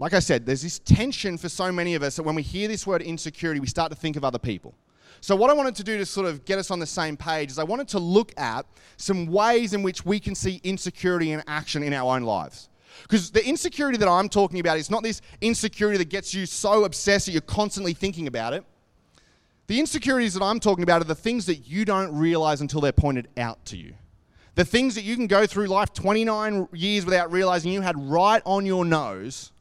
like 0.00 0.14
I 0.14 0.18
said, 0.18 0.46
there's 0.46 0.62
this 0.62 0.80
tension 0.80 1.38
for 1.38 1.48
so 1.48 1.70
many 1.70 1.94
of 1.94 2.02
us 2.02 2.16
that 2.16 2.24
when 2.24 2.34
we 2.34 2.42
hear 2.42 2.66
this 2.66 2.88
word 2.88 3.02
insecurity, 3.02 3.60
we 3.60 3.68
start 3.68 3.92
to 3.92 3.96
think 3.96 4.16
of 4.16 4.24
other 4.24 4.40
people. 4.40 4.74
So, 5.24 5.34
what 5.34 5.48
I 5.48 5.54
wanted 5.54 5.74
to 5.76 5.84
do 5.84 5.96
to 5.96 6.04
sort 6.04 6.26
of 6.26 6.44
get 6.44 6.58
us 6.58 6.70
on 6.70 6.80
the 6.80 6.86
same 6.86 7.16
page 7.16 7.50
is 7.50 7.58
I 7.58 7.64
wanted 7.64 7.88
to 7.88 7.98
look 7.98 8.38
at 8.38 8.66
some 8.98 9.26
ways 9.26 9.72
in 9.72 9.82
which 9.82 10.04
we 10.04 10.20
can 10.20 10.34
see 10.34 10.60
insecurity 10.62 11.32
in 11.32 11.42
action 11.46 11.82
in 11.82 11.94
our 11.94 12.14
own 12.14 12.24
lives. 12.24 12.68
Because 13.04 13.30
the 13.30 13.42
insecurity 13.42 13.96
that 13.96 14.06
I'm 14.06 14.28
talking 14.28 14.60
about 14.60 14.76
is 14.76 14.90
not 14.90 15.02
this 15.02 15.22
insecurity 15.40 15.96
that 15.96 16.10
gets 16.10 16.34
you 16.34 16.44
so 16.44 16.84
obsessed 16.84 17.24
that 17.24 17.32
you're 17.32 17.40
constantly 17.40 17.94
thinking 17.94 18.26
about 18.26 18.52
it. 18.52 18.66
The 19.66 19.80
insecurities 19.80 20.34
that 20.34 20.42
I'm 20.42 20.60
talking 20.60 20.82
about 20.82 21.00
are 21.00 21.06
the 21.06 21.14
things 21.14 21.46
that 21.46 21.66
you 21.66 21.86
don't 21.86 22.14
realize 22.14 22.60
until 22.60 22.82
they're 22.82 22.92
pointed 22.92 23.28
out 23.38 23.64
to 23.64 23.78
you. 23.78 23.94
The 24.56 24.64
things 24.66 24.94
that 24.94 25.04
you 25.04 25.16
can 25.16 25.26
go 25.26 25.46
through 25.46 25.68
life 25.68 25.94
29 25.94 26.68
years 26.74 27.06
without 27.06 27.32
realizing 27.32 27.72
you 27.72 27.80
had 27.80 27.98
right 27.98 28.42
on 28.44 28.66
your 28.66 28.84
nose, 28.84 29.52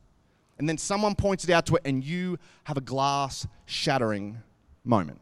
and 0.60 0.68
then 0.68 0.78
someone 0.78 1.16
points 1.16 1.46
it 1.46 1.52
out 1.52 1.66
to 1.68 1.78
it, 1.78 1.84
and 1.86 2.04
you 2.04 2.38
have 2.66 2.76
a 2.76 2.82
glass 2.82 3.48
shattering 3.66 4.40
moment. 4.84 5.22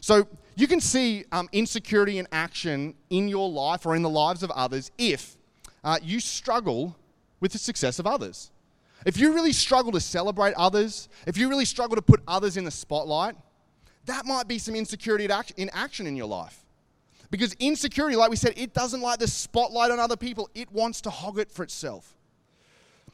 So 0.00 0.26
you 0.56 0.66
can 0.66 0.80
see 0.80 1.24
um, 1.32 1.48
insecurity 1.52 2.18
in 2.18 2.28
action 2.32 2.94
in 3.10 3.28
your 3.28 3.48
life 3.48 3.86
or 3.86 3.96
in 3.96 4.02
the 4.02 4.10
lives 4.10 4.42
of 4.42 4.50
others 4.52 4.90
if 4.98 5.36
uh, 5.82 5.98
you 6.02 6.20
struggle 6.20 6.96
with 7.40 7.52
the 7.52 7.58
success 7.58 7.98
of 7.98 8.06
others. 8.06 8.50
If 9.04 9.18
you 9.18 9.34
really 9.34 9.52
struggle 9.52 9.92
to 9.92 10.00
celebrate 10.00 10.54
others, 10.54 11.08
if 11.26 11.36
you 11.36 11.48
really 11.48 11.66
struggle 11.66 11.96
to 11.96 12.02
put 12.02 12.22
others 12.26 12.56
in 12.56 12.64
the 12.64 12.70
spotlight, 12.70 13.36
that 14.06 14.24
might 14.24 14.48
be 14.48 14.58
some 14.58 14.74
insecurity 14.74 15.28
in 15.56 15.70
action 15.72 16.06
in 16.06 16.16
your 16.16 16.26
life. 16.26 16.64
Because 17.30 17.54
insecurity, 17.54 18.16
like 18.16 18.30
we 18.30 18.36
said, 18.36 18.54
it 18.56 18.72
doesn't 18.74 19.00
like 19.00 19.18
the 19.18 19.26
spotlight 19.26 19.90
on 19.90 19.98
other 19.98 20.16
people, 20.16 20.48
it 20.54 20.70
wants 20.72 21.00
to 21.02 21.10
hog 21.10 21.38
it 21.38 21.50
for 21.50 21.62
itself. 21.62 22.14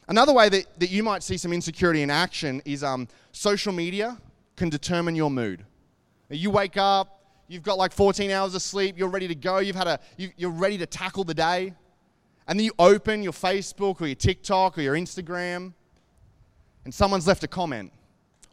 Another 0.08 0.32
way 0.32 0.48
that, 0.48 0.80
that 0.80 0.90
you 0.90 1.02
might 1.02 1.22
see 1.22 1.36
some 1.36 1.52
insecurity 1.52 2.02
in 2.02 2.10
action 2.10 2.60
is 2.64 2.82
um, 2.82 3.08
social 3.32 3.72
media 3.72 4.18
can 4.56 4.68
determine 4.68 5.14
your 5.14 5.30
mood. 5.30 5.64
You 6.30 6.50
wake 6.50 6.76
up, 6.76 7.24
you've 7.48 7.62
got 7.62 7.76
like 7.76 7.92
14 7.92 8.30
hours 8.30 8.54
of 8.54 8.62
sleep, 8.62 8.96
you're 8.96 9.08
ready 9.08 9.26
to 9.28 9.34
go, 9.34 9.58
you've 9.58 9.76
had 9.76 9.88
a, 9.88 9.98
you, 10.16 10.48
are 10.48 10.50
ready 10.50 10.78
to 10.78 10.86
tackle 10.86 11.24
the 11.24 11.34
day. 11.34 11.74
And 12.46 12.58
then 12.58 12.64
you 12.64 12.72
open 12.78 13.22
your 13.22 13.32
Facebook 13.32 14.00
or 14.00 14.06
your 14.06 14.16
TikTok 14.16 14.78
or 14.78 14.82
your 14.82 14.94
Instagram, 14.94 15.72
and 16.84 16.94
someone's 16.94 17.26
left 17.26 17.44
a 17.44 17.48
comment. 17.48 17.92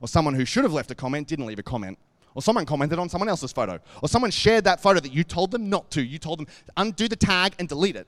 Or 0.02 0.08
someone 0.08 0.36
who 0.36 0.46
should 0.46 0.64
have 0.64 0.74
left 0.74 0.92
a 0.92 0.96
comment 0.96 1.28
didn't 1.28 1.46
leave 1.46 1.60
a 1.60 1.64
comment. 1.64 1.98
Or 2.36 2.42
someone 2.42 2.66
commented 2.66 3.00
on 3.00 3.10
someone 3.10 3.30
else's 3.30 3.52
photo. 3.52 3.80
Or 4.04 4.08
someone 4.08 4.30
shared 4.30 4.64
that 4.66 4.80
photo 4.80 5.00
that 5.00 5.12
you 5.12 5.24
told 5.24 5.50
them 5.50 5.70
not 5.70 5.90
to. 5.92 6.04
You 6.04 6.20
told 6.20 6.40
them 6.40 6.48
undo 6.76 7.08
the 7.08 7.16
tag 7.16 7.54
and 7.58 7.68
delete 7.68 7.96
it. 7.96 8.08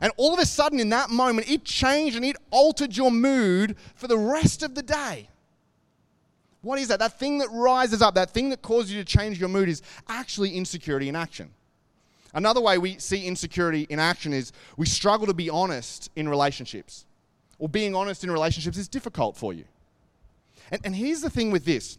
And 0.00 0.12
all 0.16 0.32
of 0.32 0.38
a 0.38 0.46
sudden, 0.46 0.78
in 0.78 0.90
that 0.90 1.10
moment, 1.10 1.50
it 1.50 1.64
changed 1.64 2.16
and 2.16 2.24
it 2.24 2.36
altered 2.50 2.96
your 2.96 3.10
mood 3.10 3.76
for 3.96 4.06
the 4.06 4.18
rest 4.18 4.62
of 4.62 4.74
the 4.74 4.82
day. 4.82 5.28
What 6.66 6.80
is 6.80 6.88
that? 6.88 6.98
That 6.98 7.16
thing 7.16 7.38
that 7.38 7.48
rises 7.52 8.02
up, 8.02 8.16
that 8.16 8.30
thing 8.30 8.48
that 8.50 8.60
causes 8.60 8.92
you 8.92 8.98
to 8.98 9.04
change 9.04 9.38
your 9.38 9.48
mood 9.48 9.68
is 9.68 9.82
actually 10.08 10.50
insecurity 10.50 11.08
in 11.08 11.14
action. 11.14 11.50
Another 12.34 12.60
way 12.60 12.76
we 12.76 12.98
see 12.98 13.24
insecurity 13.24 13.86
in 13.88 14.00
action 14.00 14.32
is 14.32 14.50
we 14.76 14.84
struggle 14.84 15.28
to 15.28 15.32
be 15.32 15.48
honest 15.48 16.10
in 16.16 16.28
relationships. 16.28 17.06
Or 17.60 17.68
being 17.68 17.94
honest 17.94 18.24
in 18.24 18.32
relationships 18.32 18.78
is 18.78 18.88
difficult 18.88 19.36
for 19.36 19.52
you. 19.52 19.62
And, 20.72 20.80
and 20.84 20.96
here's 20.96 21.20
the 21.20 21.30
thing 21.30 21.52
with 21.52 21.64
this 21.64 21.98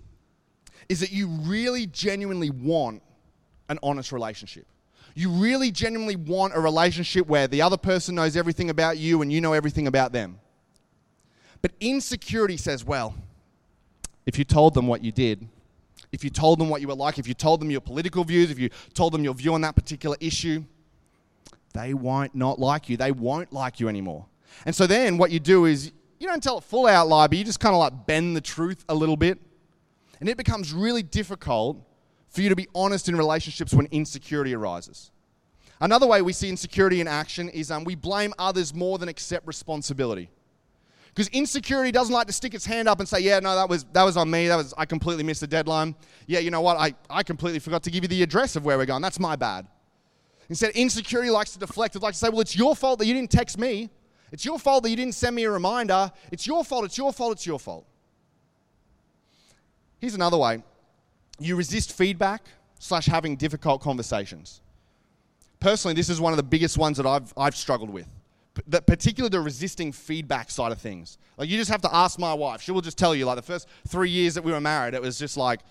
is 0.89 0.99
that 0.99 1.13
you 1.13 1.27
really 1.27 1.87
genuinely 1.87 2.49
want 2.49 3.01
an 3.69 3.79
honest 3.81 4.11
relationship. 4.11 4.65
You 5.15 5.29
really 5.29 5.71
genuinely 5.71 6.17
want 6.17 6.53
a 6.53 6.59
relationship 6.59 7.25
where 7.27 7.47
the 7.47 7.61
other 7.61 7.77
person 7.77 8.15
knows 8.15 8.35
everything 8.35 8.69
about 8.69 8.97
you 8.97 9.21
and 9.21 9.31
you 9.31 9.39
know 9.39 9.53
everything 9.53 9.87
about 9.87 10.11
them. 10.11 10.41
But 11.61 11.71
insecurity 11.79 12.57
says, 12.57 12.83
well, 12.83 13.15
if 14.27 14.37
you 14.37 14.43
told 14.43 14.73
them 14.73 14.85
what 14.85 15.03
you 15.03 15.11
did, 15.11 15.47
if 16.11 16.23
you 16.23 16.29
told 16.29 16.59
them 16.59 16.69
what 16.69 16.81
you 16.81 16.87
were 16.87 16.93
like, 16.93 17.17
if 17.17 17.27
you 17.27 17.33
told 17.33 17.61
them 17.61 17.71
your 17.71 17.81
political 17.81 18.23
views, 18.23 18.51
if 18.51 18.59
you 18.59 18.69
told 18.93 19.13
them 19.13 19.23
your 19.23 19.33
view 19.33 19.53
on 19.53 19.61
that 19.61 19.73
particular 19.75 20.17
issue, 20.19 20.63
they 21.73 21.93
won't 21.93 22.35
not 22.35 22.59
like 22.59 22.89
you. 22.89 22.97
They 22.97 23.11
won't 23.11 23.53
like 23.53 23.79
you 23.79 23.87
anymore. 23.87 24.25
And 24.65 24.75
so 24.75 24.85
then 24.85 25.17
what 25.17 25.31
you 25.31 25.39
do 25.39 25.65
is 25.65 25.93
you 26.19 26.27
don't 26.27 26.43
tell 26.43 26.57
a 26.57 26.61
full 26.61 26.87
out 26.87 27.07
lie, 27.07 27.27
but 27.27 27.37
you 27.37 27.43
just 27.43 27.61
kind 27.61 27.73
of 27.73 27.79
like 27.79 28.05
bend 28.05 28.35
the 28.35 28.41
truth 28.41 28.83
a 28.89 28.95
little 28.95 29.17
bit. 29.17 29.39
And 30.19 30.27
it 30.27 30.35
becomes 30.35 30.73
really 30.73 31.03
difficult 31.03 31.81
for 32.27 32.41
you 32.41 32.49
to 32.49 32.55
be 32.55 32.67
honest 32.75 33.07
in 33.07 33.15
relationships 33.15 33.73
when 33.73 33.87
insecurity 33.91 34.53
arises. 34.53 35.11
Another 35.79 36.07
way 36.07 36.21
we 36.21 36.33
see 36.33 36.49
insecurity 36.49 36.99
in 36.99 37.07
action 37.07 37.47
is 37.49 37.71
um, 37.71 37.85
we 37.85 37.95
blame 37.95 38.33
others 38.37 38.73
more 38.73 38.97
than 38.97 39.07
accept 39.07 39.47
responsibility. 39.47 40.29
Because 41.17 41.29
insecurity 41.29 41.91
doesn't 41.91 42.13
like 42.13 42.27
to 42.27 42.31
stick 42.31 42.53
its 42.53 42.63
hand 42.63 42.87
up 42.87 42.99
and 42.99 43.09
say, 43.09 43.21
yeah, 43.21 43.39
no, 43.39 43.55
that 43.55 43.67
was, 43.67 43.85
that 43.93 44.03
was 44.03 44.17
on 44.17 44.29
me. 44.29 44.47
That 44.49 44.55
was, 44.55 44.71
I 44.77 44.85
completely 44.85 45.23
missed 45.23 45.41
the 45.41 45.47
deadline. 45.47 45.95
Yeah, 46.27 46.37
you 46.37 46.51
know 46.51 46.61
what? 46.61 46.77
I, 46.77 46.93
I 47.09 47.23
completely 47.23 47.57
forgot 47.57 47.81
to 47.85 47.89
give 47.89 48.03
you 48.03 48.07
the 48.07 48.21
address 48.21 48.55
of 48.55 48.65
where 48.65 48.77
we're 48.77 48.85
going. 48.85 49.01
That's 49.01 49.19
my 49.19 49.35
bad. 49.35 49.65
Instead, 50.47 50.75
insecurity 50.75 51.31
likes 51.31 51.53
to 51.53 51.59
deflect. 51.59 51.95
It 51.95 52.03
likes 52.03 52.19
to 52.19 52.25
say, 52.27 52.29
well, 52.29 52.41
it's 52.41 52.55
your 52.55 52.75
fault 52.75 52.99
that 52.99 53.07
you 53.07 53.15
didn't 53.15 53.31
text 53.31 53.57
me. 53.57 53.89
It's 54.31 54.45
your 54.45 54.59
fault 54.59 54.83
that 54.83 54.91
you 54.91 54.95
didn't 54.95 55.15
send 55.15 55.35
me 55.35 55.45
a 55.45 55.49
reminder. 55.49 56.11
It's 56.31 56.45
your 56.45 56.63
fault, 56.63 56.85
it's 56.85 56.99
your 56.99 57.11
fault, 57.11 57.31
it's 57.31 57.47
your 57.47 57.59
fault. 57.59 57.87
Here's 59.97 60.13
another 60.13 60.37
way 60.37 60.61
you 61.39 61.55
resist 61.55 61.97
feedback 61.97 62.45
slash 62.77 63.07
having 63.07 63.37
difficult 63.37 63.81
conversations. 63.81 64.61
Personally, 65.59 65.95
this 65.95 66.09
is 66.09 66.21
one 66.21 66.31
of 66.31 66.37
the 66.37 66.43
biggest 66.43 66.77
ones 66.77 66.97
that 66.97 67.07
I've, 67.07 67.33
I've 67.35 67.55
struggled 67.55 67.89
with 67.89 68.05
the, 68.65 68.81
particularly 68.81 69.29
the 69.29 69.41
resisting 69.41 69.91
feedback 69.91 70.49
side 70.49 70.71
of 70.71 70.79
things. 70.79 71.17
Like 71.37 71.49
you 71.49 71.57
just 71.57 71.71
have 71.71 71.81
to 71.81 71.95
ask 71.95 72.17
my 72.17 72.33
wife. 72.33 72.61
She 72.61 72.71
will 72.71 72.81
just 72.81 72.97
tell 72.97 73.13
you. 73.13 73.25
Like 73.25 73.35
the 73.35 73.41
first 73.41 73.67
three 73.87 74.09
years 74.09 74.35
that 74.35 74.43
we 74.43 74.51
were 74.51 74.61
married, 74.61 74.93
it 74.93 75.01
was 75.01 75.19
just 75.19 75.37
like, 75.37 75.61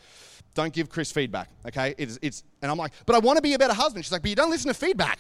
don't 0.55 0.73
give 0.73 0.89
Chris 0.89 1.11
feedback. 1.13 1.49
Okay, 1.67 1.95
it's 1.99 2.19
it's. 2.23 2.45
And 2.63 2.71
I'm 2.71 2.79
like, 2.79 2.93
but 3.05 3.17
I 3.17 3.19
want 3.19 3.37
to 3.37 3.43
be 3.43 3.55
a 3.55 3.59
better 3.59 3.75
husband. 3.75 4.05
She's 4.05 4.13
like, 4.13 4.23
but 4.23 4.31
you 4.31 4.37
don't 4.37 4.51
listen 4.51 4.69
to 4.69 4.75
feedback. 4.75 5.19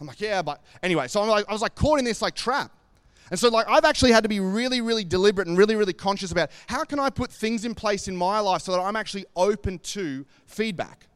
I'm 0.00 0.06
like, 0.06 0.20
yeah, 0.20 0.42
but 0.42 0.62
anyway. 0.82 1.08
So 1.08 1.20
I'm 1.20 1.28
like, 1.28 1.44
I 1.48 1.52
was 1.52 1.62
like 1.62 1.74
caught 1.74 1.98
in 1.98 2.04
this 2.04 2.22
like 2.22 2.34
trap. 2.34 2.72
And 3.30 3.38
so, 3.38 3.48
like, 3.50 3.68
I've 3.68 3.84
actually 3.84 4.12
had 4.12 4.22
to 4.22 4.28
be 4.28 4.40
really, 4.40 4.80
really 4.80 5.04
deliberate 5.04 5.48
and 5.48 5.58
really, 5.58 5.76
really 5.76 5.92
conscious 5.92 6.32
about 6.32 6.50
how 6.66 6.84
can 6.84 6.98
I 6.98 7.10
put 7.10 7.30
things 7.30 7.64
in 7.64 7.74
place 7.74 8.08
in 8.08 8.16
my 8.16 8.40
life 8.40 8.62
so 8.62 8.72
that 8.72 8.80
I'm 8.80 8.96
actually 8.96 9.26
open 9.36 9.78
to 9.80 10.24
feedback. 10.46 11.07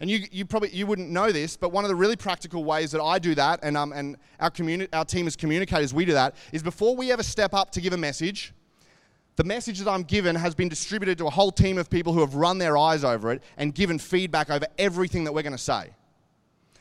And 0.00 0.08
you, 0.08 0.20
you 0.30 0.44
probably 0.44 0.70
you 0.70 0.86
wouldn't 0.86 1.10
know 1.10 1.32
this, 1.32 1.56
but 1.56 1.72
one 1.72 1.84
of 1.84 1.88
the 1.88 1.96
really 1.96 2.14
practical 2.14 2.64
ways 2.64 2.92
that 2.92 3.02
I 3.02 3.18
do 3.18 3.34
that, 3.34 3.60
and, 3.62 3.76
um, 3.76 3.92
and 3.92 4.16
our, 4.38 4.50
communi- 4.50 4.88
our 4.92 5.04
team 5.04 5.26
as 5.26 5.34
communicators, 5.34 5.92
we 5.92 6.04
do 6.04 6.12
that, 6.12 6.36
is 6.52 6.62
before 6.62 6.94
we 6.94 7.10
ever 7.10 7.22
step 7.22 7.52
up 7.52 7.72
to 7.72 7.80
give 7.80 7.92
a 7.92 7.96
message, 7.96 8.54
the 9.34 9.44
message 9.44 9.78
that 9.80 9.90
I'm 9.90 10.02
given 10.02 10.36
has 10.36 10.54
been 10.54 10.68
distributed 10.68 11.18
to 11.18 11.26
a 11.26 11.30
whole 11.30 11.50
team 11.50 11.78
of 11.78 11.90
people 11.90 12.12
who 12.12 12.20
have 12.20 12.34
run 12.34 12.58
their 12.58 12.76
eyes 12.76 13.04
over 13.04 13.32
it 13.32 13.42
and 13.56 13.74
given 13.74 13.98
feedback 13.98 14.50
over 14.50 14.66
everything 14.78 15.24
that 15.24 15.32
we're 15.32 15.42
going 15.42 15.52
to 15.52 15.58
say. 15.58 15.90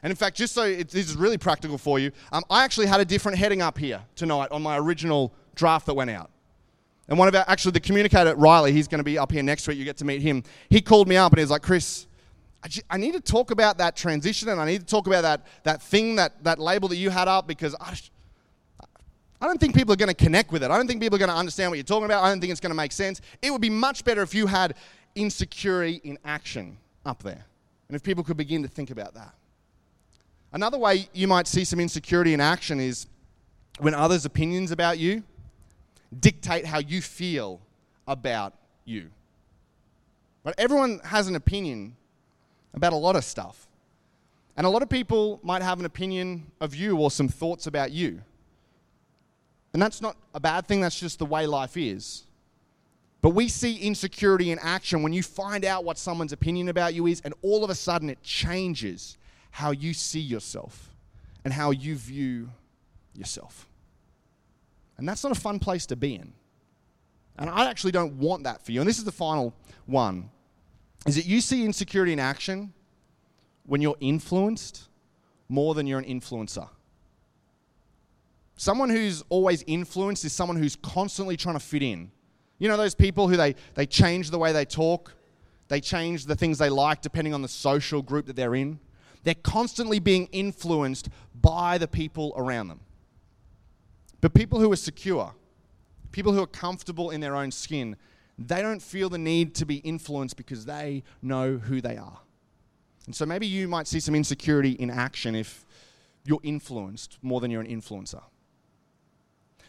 And 0.03 0.11
in 0.11 0.15
fact, 0.15 0.37
just 0.37 0.53
so 0.53 0.63
it, 0.63 0.89
this 0.89 1.09
is 1.09 1.15
really 1.15 1.37
practical 1.37 1.77
for 1.77 1.97
you, 1.99 2.11
um, 2.31 2.43
I 2.49 2.63
actually 2.63 2.85
had 2.85 2.99
a 2.99 3.05
different 3.05 3.37
heading 3.37 3.61
up 3.61 3.77
here 3.77 4.01
tonight 4.15 4.51
on 4.51 4.61
my 4.61 4.77
original 4.77 5.33
draft 5.55 5.87
that 5.87 5.95
went 5.95 6.11
out. 6.11 6.29
And 7.07 7.17
one 7.17 7.27
of 7.27 7.35
our, 7.35 7.45
actually, 7.47 7.71
the 7.71 7.79
communicator, 7.79 8.35
Riley, 8.35 8.73
he's 8.73 8.87
going 8.87 8.99
to 8.99 9.03
be 9.03 9.17
up 9.17 9.31
here 9.31 9.41
next 9.41 9.67
week. 9.67 9.77
You 9.77 9.85
get 9.85 9.97
to 9.97 10.05
meet 10.05 10.21
him. 10.21 10.43
He 10.69 10.81
called 10.81 11.07
me 11.07 11.15
up 11.15 11.31
and 11.31 11.39
he 11.39 11.43
was 11.43 11.51
like, 11.51 11.61
Chris, 11.61 12.05
I, 12.63 12.67
just, 12.67 12.85
I 12.89 12.97
need 12.97 13.13
to 13.13 13.19
talk 13.19 13.51
about 13.51 13.77
that 13.77 13.95
transition 13.95 14.49
and 14.49 14.59
I 14.59 14.65
need 14.65 14.81
to 14.81 14.85
talk 14.85 15.07
about 15.07 15.21
that, 15.21 15.45
that 15.63 15.81
thing, 15.81 16.15
that, 16.15 16.43
that 16.43 16.59
label 16.59 16.89
that 16.89 16.97
you 16.97 17.09
had 17.09 17.27
up 17.27 17.47
because 17.47 17.75
I, 17.79 17.95
I 19.39 19.45
don't 19.45 19.59
think 19.59 19.75
people 19.75 19.93
are 19.93 19.97
going 19.97 20.09
to 20.09 20.15
connect 20.15 20.51
with 20.51 20.63
it. 20.63 20.71
I 20.71 20.77
don't 20.77 20.87
think 20.87 21.01
people 21.01 21.15
are 21.15 21.19
going 21.19 21.29
to 21.29 21.35
understand 21.35 21.71
what 21.71 21.75
you're 21.75 21.83
talking 21.83 22.05
about. 22.05 22.23
I 22.23 22.29
don't 22.29 22.41
think 22.41 22.51
it's 22.51 22.59
going 22.59 22.71
to 22.71 22.75
make 22.75 22.91
sense. 22.91 23.21
It 23.41 23.51
would 23.51 23.61
be 23.61 23.69
much 23.69 24.03
better 24.03 24.21
if 24.21 24.33
you 24.33 24.47
had 24.47 24.75
insecurity 25.15 26.01
in 26.03 26.17
action 26.25 26.77
up 27.05 27.21
there. 27.21 27.45
And 27.87 27.95
if 27.95 28.03
people 28.03 28.23
could 28.23 28.37
begin 28.37 28.63
to 28.63 28.67
think 28.67 28.89
about 28.89 29.13
that. 29.13 29.33
Another 30.53 30.77
way 30.77 31.07
you 31.13 31.27
might 31.27 31.47
see 31.47 31.63
some 31.63 31.79
insecurity 31.79 32.33
in 32.33 32.41
action 32.41 32.79
is 32.79 33.07
when 33.79 33.93
others' 33.93 34.25
opinions 34.25 34.71
about 34.71 34.97
you 34.97 35.23
dictate 36.19 36.65
how 36.65 36.79
you 36.79 37.01
feel 37.01 37.59
about 38.07 38.53
you. 38.85 39.09
But 40.43 40.55
everyone 40.57 40.99
has 41.03 41.27
an 41.27 41.35
opinion 41.35 41.96
about 42.77 42.93
a 42.93 42.97
lot 42.97 43.15
of 43.15 43.25
stuff. 43.25 43.67
And 44.55 44.65
a 44.65 44.69
lot 44.69 44.81
of 44.81 44.89
people 44.89 45.39
might 45.43 45.61
have 45.61 45.79
an 45.79 45.85
opinion 45.85 46.51
of 46.61 46.73
you 46.73 46.97
or 46.97 47.11
some 47.11 47.27
thoughts 47.27 47.67
about 47.67 47.91
you. 47.91 48.21
And 49.73 49.81
that's 49.81 50.01
not 50.01 50.15
a 50.33 50.39
bad 50.39 50.65
thing, 50.65 50.81
that's 50.81 50.99
just 50.99 51.19
the 51.19 51.25
way 51.25 51.45
life 51.45 51.77
is. 51.77 52.23
But 53.21 53.31
we 53.31 53.49
see 53.49 53.77
insecurity 53.77 54.51
in 54.51 54.59
action 54.59 55.03
when 55.03 55.11
you 55.11 55.21
find 55.21 55.65
out 55.65 55.83
what 55.83 55.97
someone's 55.97 56.33
opinion 56.33 56.69
about 56.69 56.93
you 56.93 57.07
is, 57.07 57.21
and 57.21 57.33
all 57.41 57.63
of 57.63 57.69
a 57.69 57.75
sudden 57.75 58.09
it 58.09 58.23
changes 58.23 59.17
how 59.51 59.71
you 59.71 59.93
see 59.93 60.19
yourself 60.19 60.95
and 61.43 61.53
how 61.53 61.71
you 61.71 61.95
view 61.95 62.49
yourself. 63.13 63.67
And 64.97 65.07
that's 65.07 65.23
not 65.23 65.31
a 65.31 65.39
fun 65.39 65.59
place 65.59 65.85
to 65.87 65.95
be 65.95 66.15
in. 66.15 66.33
And 67.37 67.49
I 67.49 67.69
actually 67.69 67.91
don't 67.91 68.13
want 68.13 68.43
that 68.43 68.65
for 68.65 68.71
you. 68.71 68.79
And 68.79 68.89
this 68.89 68.97
is 68.97 69.03
the 69.03 69.11
final 69.11 69.53
one 69.85 70.29
is 71.05 71.15
that 71.15 71.25
you 71.25 71.41
see 71.41 71.63
insecurity 71.63 72.13
in 72.13 72.19
action 72.19 72.73
when 73.65 73.81
you're 73.81 73.97
influenced 73.99 74.89
more 75.49 75.73
than 75.73 75.87
you're 75.87 75.99
an 75.99 76.05
influencer. 76.05 76.67
Someone 78.55 78.89
who's 78.89 79.23
always 79.29 79.63
influenced 79.67 80.25
is 80.25 80.33
someone 80.33 80.57
who's 80.57 80.75
constantly 80.75 81.37
trying 81.37 81.55
to 81.55 81.59
fit 81.59 81.83
in. 81.83 82.11
You 82.59 82.67
know 82.67 82.77
those 82.77 82.95
people 82.95 83.27
who 83.27 83.37
they, 83.37 83.55
they 83.75 83.85
change 83.85 84.31
the 84.31 84.39
way 84.39 84.51
they 84.51 84.65
talk, 84.65 85.13
they 85.67 85.79
change 85.79 86.25
the 86.25 86.35
things 86.35 86.57
they 86.57 86.69
like 86.69 87.01
depending 87.01 87.33
on 87.33 87.41
the 87.41 87.47
social 87.47 88.01
group 88.01 88.25
that 88.25 88.35
they're 88.35 88.55
in. 88.55 88.79
They're 89.23 89.35
constantly 89.35 89.99
being 89.99 90.27
influenced 90.31 91.09
by 91.39 91.77
the 91.77 91.87
people 91.87 92.33
around 92.35 92.69
them. 92.69 92.79
But 94.21 94.33
people 94.33 94.59
who 94.59 94.71
are 94.71 94.77
secure, 94.77 95.35
people 96.11 96.33
who 96.33 96.41
are 96.41 96.47
comfortable 96.47 97.11
in 97.11 97.21
their 97.21 97.35
own 97.35 97.51
skin, 97.51 97.95
they 98.37 98.61
don't 98.61 98.81
feel 98.81 99.09
the 99.09 99.17
need 99.17 99.55
to 99.55 99.65
be 99.65 99.77
influenced 99.77 100.37
because 100.37 100.65
they 100.65 101.03
know 101.21 101.57
who 101.57 101.81
they 101.81 101.97
are. 101.97 102.19
And 103.05 103.15
so 103.15 103.25
maybe 103.25 103.47
you 103.47 103.67
might 103.67 103.87
see 103.87 103.99
some 103.99 104.15
insecurity 104.15 104.71
in 104.71 104.89
action 104.89 105.33
if 105.33 105.65
you're 106.23 106.41
influenced 106.43 107.17
more 107.21 107.39
than 107.39 107.49
you're 107.49 107.61
an 107.61 107.67
influencer. 107.67 108.21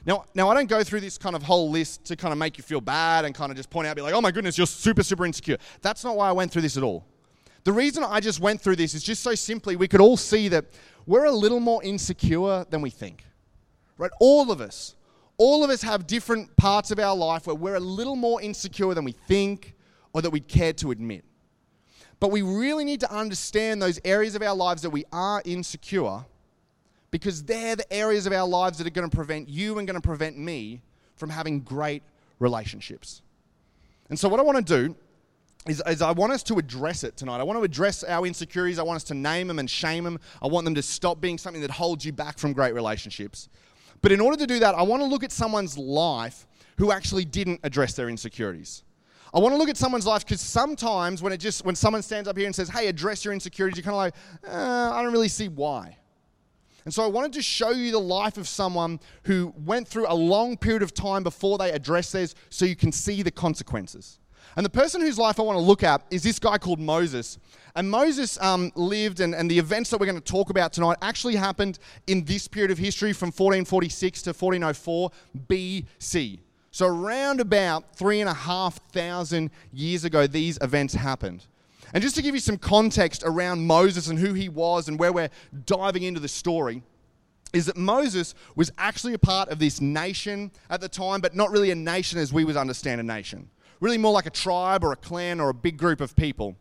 Now, 0.04 0.24
now 0.34 0.48
I 0.48 0.54
don't 0.54 0.68
go 0.68 0.84
through 0.84 1.00
this 1.00 1.18
kind 1.18 1.34
of 1.34 1.42
whole 1.42 1.70
list 1.70 2.04
to 2.06 2.16
kind 2.16 2.32
of 2.32 2.38
make 2.38 2.58
you 2.58 2.64
feel 2.64 2.80
bad 2.80 3.24
and 3.24 3.34
kind 3.34 3.50
of 3.50 3.56
just 3.56 3.70
point 3.70 3.86
out, 3.86 3.96
be 3.96 4.02
like, 4.02 4.14
oh 4.14 4.20
my 4.20 4.30
goodness, 4.30 4.58
you're 4.58 4.66
super, 4.66 5.02
super 5.02 5.24
insecure. 5.24 5.56
That's 5.82 6.04
not 6.04 6.16
why 6.16 6.28
I 6.28 6.32
went 6.32 6.52
through 6.52 6.62
this 6.62 6.76
at 6.76 6.82
all. 6.82 7.06
The 7.64 7.72
reason 7.72 8.04
I 8.04 8.20
just 8.20 8.40
went 8.40 8.60
through 8.60 8.76
this 8.76 8.94
is 8.94 9.02
just 9.02 9.22
so 9.22 9.34
simply 9.34 9.76
we 9.76 9.88
could 9.88 10.00
all 10.00 10.16
see 10.16 10.48
that 10.48 10.66
we're 11.06 11.24
a 11.24 11.32
little 11.32 11.60
more 11.60 11.82
insecure 11.82 12.64
than 12.70 12.80
we 12.80 12.90
think. 12.90 13.24
Right? 13.96 14.10
All 14.20 14.50
of 14.50 14.60
us 14.60 14.94
all 15.38 15.64
of 15.64 15.70
us 15.70 15.82
have 15.82 16.06
different 16.06 16.54
parts 16.56 16.90
of 16.90 16.98
our 16.98 17.16
life 17.16 17.46
where 17.46 17.56
we're 17.56 17.76
a 17.76 17.80
little 17.80 18.16
more 18.16 18.42
insecure 18.42 18.92
than 18.92 19.04
we 19.04 19.12
think 19.12 19.74
or 20.12 20.20
that 20.20 20.30
we'd 20.30 20.48
care 20.48 20.72
to 20.74 20.90
admit. 20.90 21.24
But 22.20 22.32
we 22.32 22.42
really 22.42 22.84
need 22.84 23.00
to 23.00 23.12
understand 23.12 23.80
those 23.80 24.00
areas 24.04 24.34
of 24.34 24.42
our 24.42 24.54
lives 24.54 24.82
that 24.82 24.90
we 24.90 25.04
are 25.12 25.40
insecure 25.44 26.24
because 27.12 27.44
they're 27.44 27.76
the 27.76 27.90
areas 27.92 28.26
of 28.26 28.32
our 28.32 28.46
lives 28.46 28.78
that 28.78 28.86
are 28.86 28.90
going 28.90 29.08
to 29.08 29.16
prevent 29.16 29.48
you 29.48 29.78
and 29.78 29.86
going 29.86 30.00
to 30.00 30.06
prevent 30.06 30.36
me 30.36 30.82
from 31.14 31.30
having 31.30 31.60
great 31.60 32.02
relationships. 32.40 33.22
And 34.10 34.18
so, 34.18 34.28
what 34.28 34.40
I 34.40 34.42
want 34.42 34.66
to 34.66 34.86
do 34.88 34.96
is, 35.68 35.82
is, 35.86 36.02
I 36.02 36.12
want 36.12 36.32
us 36.32 36.42
to 36.44 36.58
address 36.58 37.04
it 37.04 37.16
tonight. 37.16 37.38
I 37.38 37.42
want 37.44 37.58
to 37.58 37.62
address 37.62 38.02
our 38.02 38.26
insecurities. 38.26 38.78
I 38.78 38.82
want 38.82 38.96
us 38.96 39.04
to 39.04 39.14
name 39.14 39.48
them 39.48 39.58
and 39.58 39.70
shame 39.70 40.04
them. 40.04 40.18
I 40.42 40.48
want 40.48 40.64
them 40.64 40.74
to 40.74 40.82
stop 40.82 41.20
being 41.20 41.38
something 41.38 41.62
that 41.62 41.70
holds 41.70 42.04
you 42.04 42.12
back 42.12 42.38
from 42.38 42.52
great 42.52 42.74
relationships. 42.74 43.48
But 44.00 44.12
in 44.12 44.20
order 44.20 44.36
to 44.36 44.46
do 44.46 44.58
that, 44.60 44.74
I 44.74 44.82
want 44.82 45.02
to 45.02 45.06
look 45.06 45.24
at 45.24 45.32
someone's 45.32 45.76
life 45.76 46.46
who 46.78 46.92
actually 46.92 47.24
didn't 47.24 47.60
address 47.62 47.94
their 47.94 48.08
insecurities. 48.08 48.84
I 49.34 49.40
want 49.40 49.52
to 49.52 49.58
look 49.58 49.68
at 49.68 49.76
someone's 49.76 50.06
life 50.06 50.24
because 50.24 50.40
sometimes 50.40 51.22
when 51.22 51.32
it 51.32 51.38
just 51.38 51.64
when 51.64 51.74
someone 51.74 52.02
stands 52.02 52.28
up 52.28 52.36
here 52.36 52.46
and 52.46 52.54
says, 52.54 52.68
"Hey, 52.68 52.86
address 52.86 53.24
your 53.24 53.34
insecurities," 53.34 53.76
you're 53.76 53.84
kind 53.92 53.94
of 53.94 53.98
like, 53.98 54.14
uh, 54.54 54.92
"I 54.94 55.02
don't 55.02 55.12
really 55.12 55.28
see 55.28 55.48
why." 55.48 55.98
And 56.84 56.94
so 56.94 57.04
I 57.04 57.06
wanted 57.06 57.34
to 57.34 57.42
show 57.42 57.70
you 57.70 57.90
the 57.90 58.00
life 58.00 58.38
of 58.38 58.48
someone 58.48 59.00
who 59.24 59.52
went 59.66 59.86
through 59.86 60.06
a 60.08 60.14
long 60.14 60.56
period 60.56 60.82
of 60.82 60.94
time 60.94 61.22
before 61.22 61.58
they 61.58 61.70
addressed 61.70 62.14
theirs, 62.14 62.34
so 62.48 62.64
you 62.64 62.76
can 62.76 62.92
see 62.92 63.22
the 63.22 63.30
consequences. 63.30 64.18
And 64.58 64.64
the 64.64 64.70
person 64.70 65.00
whose 65.00 65.20
life 65.20 65.38
I 65.38 65.44
want 65.44 65.54
to 65.54 65.62
look 65.62 65.84
at 65.84 66.02
is 66.10 66.24
this 66.24 66.40
guy 66.40 66.58
called 66.58 66.80
Moses. 66.80 67.38
And 67.76 67.88
Moses 67.88 68.40
um, 68.40 68.72
lived, 68.74 69.20
and, 69.20 69.32
and 69.32 69.48
the 69.48 69.56
events 69.56 69.88
that 69.90 70.00
we're 70.00 70.06
going 70.06 70.20
to 70.20 70.32
talk 70.32 70.50
about 70.50 70.72
tonight 70.72 70.96
actually 71.00 71.36
happened 71.36 71.78
in 72.08 72.24
this 72.24 72.48
period 72.48 72.72
of 72.72 72.76
history 72.76 73.12
from 73.12 73.28
1446 73.28 74.22
to 74.22 74.30
1404 74.30 75.12
BC. 75.46 76.40
So, 76.72 76.88
around 76.88 77.40
about 77.40 77.94
three 77.94 78.20
and 78.20 78.28
a 78.28 78.34
half 78.34 78.80
thousand 78.90 79.52
years 79.72 80.04
ago, 80.04 80.26
these 80.26 80.58
events 80.60 80.92
happened. 80.92 81.46
And 81.94 82.02
just 82.02 82.16
to 82.16 82.22
give 82.22 82.34
you 82.34 82.40
some 82.40 82.58
context 82.58 83.22
around 83.24 83.64
Moses 83.64 84.08
and 84.08 84.18
who 84.18 84.34
he 84.34 84.48
was 84.48 84.88
and 84.88 84.98
where 84.98 85.12
we're 85.12 85.30
diving 85.66 86.02
into 86.02 86.18
the 86.18 86.26
story, 86.26 86.82
is 87.52 87.66
that 87.66 87.76
Moses 87.76 88.34
was 88.56 88.72
actually 88.76 89.14
a 89.14 89.20
part 89.20 89.50
of 89.50 89.60
this 89.60 89.80
nation 89.80 90.50
at 90.68 90.80
the 90.80 90.88
time, 90.88 91.20
but 91.20 91.36
not 91.36 91.52
really 91.52 91.70
a 91.70 91.76
nation 91.76 92.18
as 92.18 92.32
we 92.32 92.44
would 92.44 92.56
understand 92.56 93.00
a 93.00 93.04
nation. 93.04 93.48
Really 93.80 93.98
more 93.98 94.12
like 94.12 94.26
a 94.26 94.30
tribe 94.30 94.84
or 94.84 94.92
a 94.92 94.96
clan 94.96 95.40
or 95.40 95.50
a 95.50 95.54
big 95.54 95.76
group 95.76 96.00
of 96.00 96.16
people. 96.16 96.56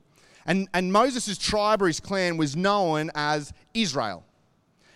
And, 0.46 0.70
and 0.74 0.94
Moses' 0.94 1.38
tribe 1.38 1.82
or 1.82 1.88
his 1.88 2.00
clan 2.00 2.38
was 2.38 2.56
known 2.56 3.12
as 3.16 3.54
Israel. 3.74 4.24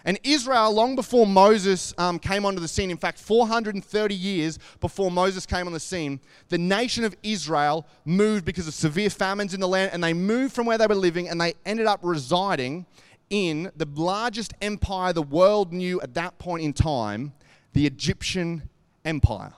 And 0.04 0.20
Israel, 0.24 0.74
long 0.74 0.96
before 0.96 1.28
Moses 1.28 1.94
um, 1.98 2.18
came 2.18 2.46
onto 2.46 2.60
the 2.60 2.68
scene, 2.68 2.90
in 2.90 2.98
fact, 2.98 3.20
430 3.20 4.16
years 4.16 4.58
before 4.80 5.12
Moses 5.12 5.46
came 5.46 5.68
on 5.68 5.74
the 5.74 5.80
scene, 5.80 6.20
the 6.50 6.58
nation 6.58 7.04
of 7.04 7.16
Israel 7.22 7.86
moved 8.04 8.46
because 8.46 8.68
of 8.68 8.74
severe 8.74 9.10
famines 9.12 9.54
in 9.54 9.60
the 9.60 9.68
land, 9.68 9.92
and 9.94 10.04
they 10.04 10.14
moved 10.14 10.56
from 10.56 10.66
where 10.66 10.78
they 10.78 10.88
were 10.88 10.96
living 10.96 11.30
and 11.30 11.40
they 11.40 11.54
ended 11.66 11.86
up 11.86 12.00
residing 12.02 12.86
in 13.30 13.72
the 13.76 13.88
largest 13.96 14.54
empire 14.62 15.14
the 15.14 15.22
world 15.22 15.72
knew 15.72 16.02
at 16.02 16.16
that 16.16 16.38
point 16.40 16.64
in 16.64 16.74
time, 16.74 17.34
the 17.74 17.86
Egyptian 17.86 18.70
Empire. 19.06 19.54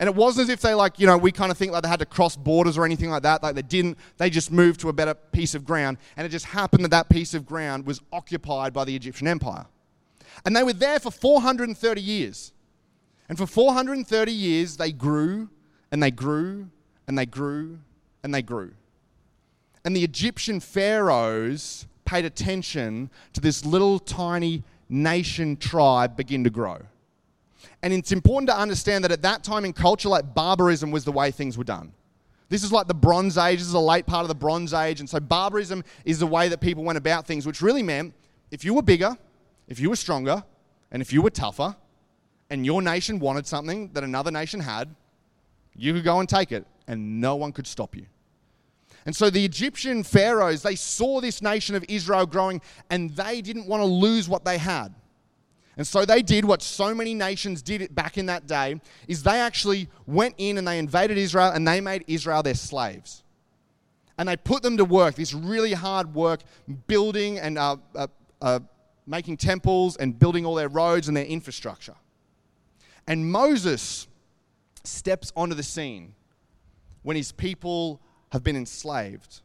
And 0.00 0.08
it 0.08 0.14
wasn't 0.14 0.48
as 0.48 0.48
if 0.48 0.62
they 0.62 0.72
like, 0.72 0.98
you 0.98 1.06
know, 1.06 1.18
we 1.18 1.30
kind 1.30 1.52
of 1.52 1.58
think 1.58 1.72
like 1.72 1.82
they 1.82 1.88
had 1.88 1.98
to 1.98 2.06
cross 2.06 2.34
borders 2.34 2.78
or 2.78 2.86
anything 2.86 3.10
like 3.10 3.22
that. 3.22 3.42
Like 3.42 3.54
they 3.54 3.62
didn't. 3.62 3.98
They 4.16 4.30
just 4.30 4.50
moved 4.50 4.80
to 4.80 4.88
a 4.88 4.94
better 4.94 5.12
piece 5.12 5.54
of 5.54 5.66
ground. 5.66 5.98
And 6.16 6.26
it 6.26 6.30
just 6.30 6.46
happened 6.46 6.84
that 6.84 6.90
that 6.90 7.10
piece 7.10 7.34
of 7.34 7.44
ground 7.44 7.84
was 7.84 8.00
occupied 8.10 8.72
by 8.72 8.84
the 8.86 8.96
Egyptian 8.96 9.28
Empire. 9.28 9.66
And 10.46 10.56
they 10.56 10.62
were 10.62 10.72
there 10.72 10.98
for 11.00 11.10
430 11.10 12.00
years. 12.00 12.54
And 13.28 13.36
for 13.36 13.46
430 13.46 14.32
years, 14.32 14.78
they 14.78 14.90
grew 14.90 15.50
and 15.92 16.02
they 16.02 16.10
grew 16.10 16.70
and 17.06 17.18
they 17.18 17.26
grew 17.26 17.78
and 18.22 18.34
they 18.34 18.42
grew. 18.42 18.72
And 19.84 19.94
the 19.94 20.02
Egyptian 20.02 20.60
pharaohs 20.60 21.86
paid 22.06 22.24
attention 22.24 23.10
to 23.34 23.40
this 23.42 23.66
little 23.66 23.98
tiny 23.98 24.62
nation 24.88 25.58
tribe 25.58 26.16
begin 26.16 26.42
to 26.44 26.50
grow. 26.50 26.78
And 27.82 27.92
it's 27.92 28.12
important 28.12 28.48
to 28.48 28.56
understand 28.56 29.04
that 29.04 29.12
at 29.12 29.22
that 29.22 29.44
time 29.44 29.64
in 29.64 29.72
culture, 29.72 30.08
like 30.08 30.34
barbarism 30.34 30.90
was 30.90 31.04
the 31.04 31.12
way 31.12 31.30
things 31.30 31.56
were 31.56 31.64
done. 31.64 31.92
This 32.48 32.64
is 32.64 32.72
like 32.72 32.88
the 32.88 32.94
Bronze 32.94 33.38
Age. 33.38 33.58
This 33.58 33.68
is 33.68 33.74
a 33.74 33.80
late 33.80 34.06
part 34.06 34.22
of 34.22 34.28
the 34.28 34.34
Bronze 34.34 34.74
Age. 34.74 35.00
And 35.00 35.08
so 35.08 35.20
barbarism 35.20 35.84
is 36.04 36.18
the 36.18 36.26
way 36.26 36.48
that 36.48 36.60
people 36.60 36.82
went 36.82 36.98
about 36.98 37.26
things, 37.26 37.46
which 37.46 37.62
really 37.62 37.82
meant 37.82 38.12
if 38.50 38.64
you 38.64 38.74
were 38.74 38.82
bigger, 38.82 39.16
if 39.68 39.78
you 39.78 39.88
were 39.88 39.96
stronger, 39.96 40.42
and 40.90 41.00
if 41.00 41.12
you 41.12 41.22
were 41.22 41.30
tougher, 41.30 41.76
and 42.50 42.66
your 42.66 42.82
nation 42.82 43.20
wanted 43.20 43.46
something 43.46 43.90
that 43.92 44.02
another 44.02 44.32
nation 44.32 44.58
had, 44.58 44.94
you 45.76 45.94
could 45.94 46.02
go 46.02 46.18
and 46.18 46.28
take 46.28 46.50
it, 46.50 46.66
and 46.88 47.20
no 47.20 47.36
one 47.36 47.52
could 47.52 47.66
stop 47.66 47.94
you. 47.94 48.06
And 49.06 49.14
so 49.14 49.30
the 49.30 49.44
Egyptian 49.44 50.02
pharaohs, 50.02 50.62
they 50.62 50.74
saw 50.74 51.20
this 51.20 51.40
nation 51.40 51.76
of 51.76 51.84
Israel 51.88 52.26
growing, 52.26 52.60
and 52.90 53.10
they 53.10 53.40
didn't 53.40 53.66
want 53.66 53.80
to 53.80 53.86
lose 53.86 54.28
what 54.28 54.44
they 54.44 54.58
had. 54.58 54.92
And 55.80 55.86
so 55.86 56.04
they 56.04 56.20
did 56.20 56.44
what 56.44 56.60
so 56.60 56.94
many 56.94 57.14
nations 57.14 57.62
did 57.62 57.94
back 57.94 58.18
in 58.18 58.26
that 58.26 58.46
day 58.46 58.78
is 59.08 59.22
they 59.22 59.40
actually 59.40 59.88
went 60.06 60.34
in 60.36 60.58
and 60.58 60.68
they 60.68 60.78
invaded 60.78 61.16
Israel 61.16 61.52
and 61.52 61.66
they 61.66 61.80
made 61.80 62.04
Israel 62.06 62.42
their 62.42 62.52
slaves. 62.52 63.22
And 64.18 64.28
they 64.28 64.36
put 64.36 64.62
them 64.62 64.76
to 64.76 64.84
work, 64.84 65.14
this 65.14 65.32
really 65.32 65.72
hard 65.72 66.14
work, 66.14 66.42
building 66.86 67.38
and 67.38 67.56
uh, 67.56 67.78
uh, 67.94 68.08
uh, 68.42 68.60
making 69.06 69.38
temples 69.38 69.96
and 69.96 70.18
building 70.18 70.44
all 70.44 70.54
their 70.54 70.68
roads 70.68 71.08
and 71.08 71.16
their 71.16 71.24
infrastructure. 71.24 71.96
And 73.06 73.32
Moses 73.32 74.06
steps 74.84 75.32
onto 75.34 75.54
the 75.54 75.62
scene 75.62 76.14
when 77.04 77.16
his 77.16 77.32
people 77.32 78.02
have 78.32 78.44
been 78.44 78.56
enslaved. 78.56 79.40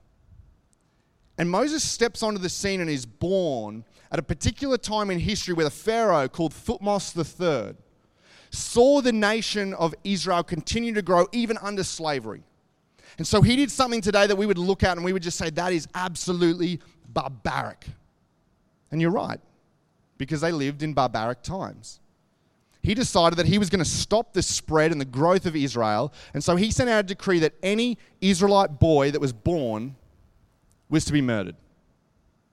And 1.37 1.49
Moses 1.49 1.81
steps 1.81 2.21
onto 2.21 2.41
the 2.41 2.49
scene 2.49 2.81
and 2.81 2.89
is 2.89 3.05
born 3.05 3.85
at 4.11 4.19
a 4.19 4.23
particular 4.23 4.77
time 4.77 5.09
in 5.09 5.19
history 5.19 5.53
where 5.53 5.65
the 5.65 5.71
Pharaoh 5.71 6.27
called 6.27 6.53
Thutmose 6.53 7.15
III 7.15 7.75
saw 8.51 9.01
the 9.01 9.11
nation 9.11 9.73
of 9.73 9.93
Israel 10.03 10.43
continue 10.43 10.93
to 10.93 11.01
grow 11.01 11.27
even 11.31 11.57
under 11.57 11.83
slavery. 11.83 12.43
And 13.17 13.25
so 13.25 13.41
he 13.41 13.55
did 13.55 13.71
something 13.71 14.01
today 14.01 14.27
that 14.27 14.35
we 14.35 14.45
would 14.45 14.57
look 14.57 14.83
at 14.83 14.97
and 14.97 15.05
we 15.05 15.13
would 15.13 15.23
just 15.23 15.37
say 15.37 15.49
that 15.51 15.73
is 15.73 15.87
absolutely 15.95 16.79
barbaric. 17.07 17.85
And 18.91 19.01
you're 19.01 19.11
right, 19.11 19.39
because 20.17 20.41
they 20.41 20.51
lived 20.51 20.83
in 20.83 20.93
barbaric 20.93 21.41
times. 21.41 21.99
He 22.81 22.93
decided 22.93 23.37
that 23.39 23.47
he 23.47 23.57
was 23.57 23.69
going 23.69 23.83
to 23.83 23.89
stop 23.89 24.33
the 24.33 24.43
spread 24.43 24.91
and 24.91 25.01
the 25.01 25.05
growth 25.05 25.47
of 25.47 25.55
Israel. 25.55 26.13
And 26.33 26.43
so 26.43 26.55
he 26.55 26.69
sent 26.69 26.89
out 26.89 26.99
a 26.99 27.03
decree 27.03 27.39
that 27.39 27.53
any 27.63 27.97
Israelite 28.21 28.79
boy 28.79 29.09
that 29.11 29.19
was 29.19 29.33
born 29.33 29.95
was 30.87 31.03
to 31.05 31.13
be 31.13 31.21
murdered. 31.21 31.55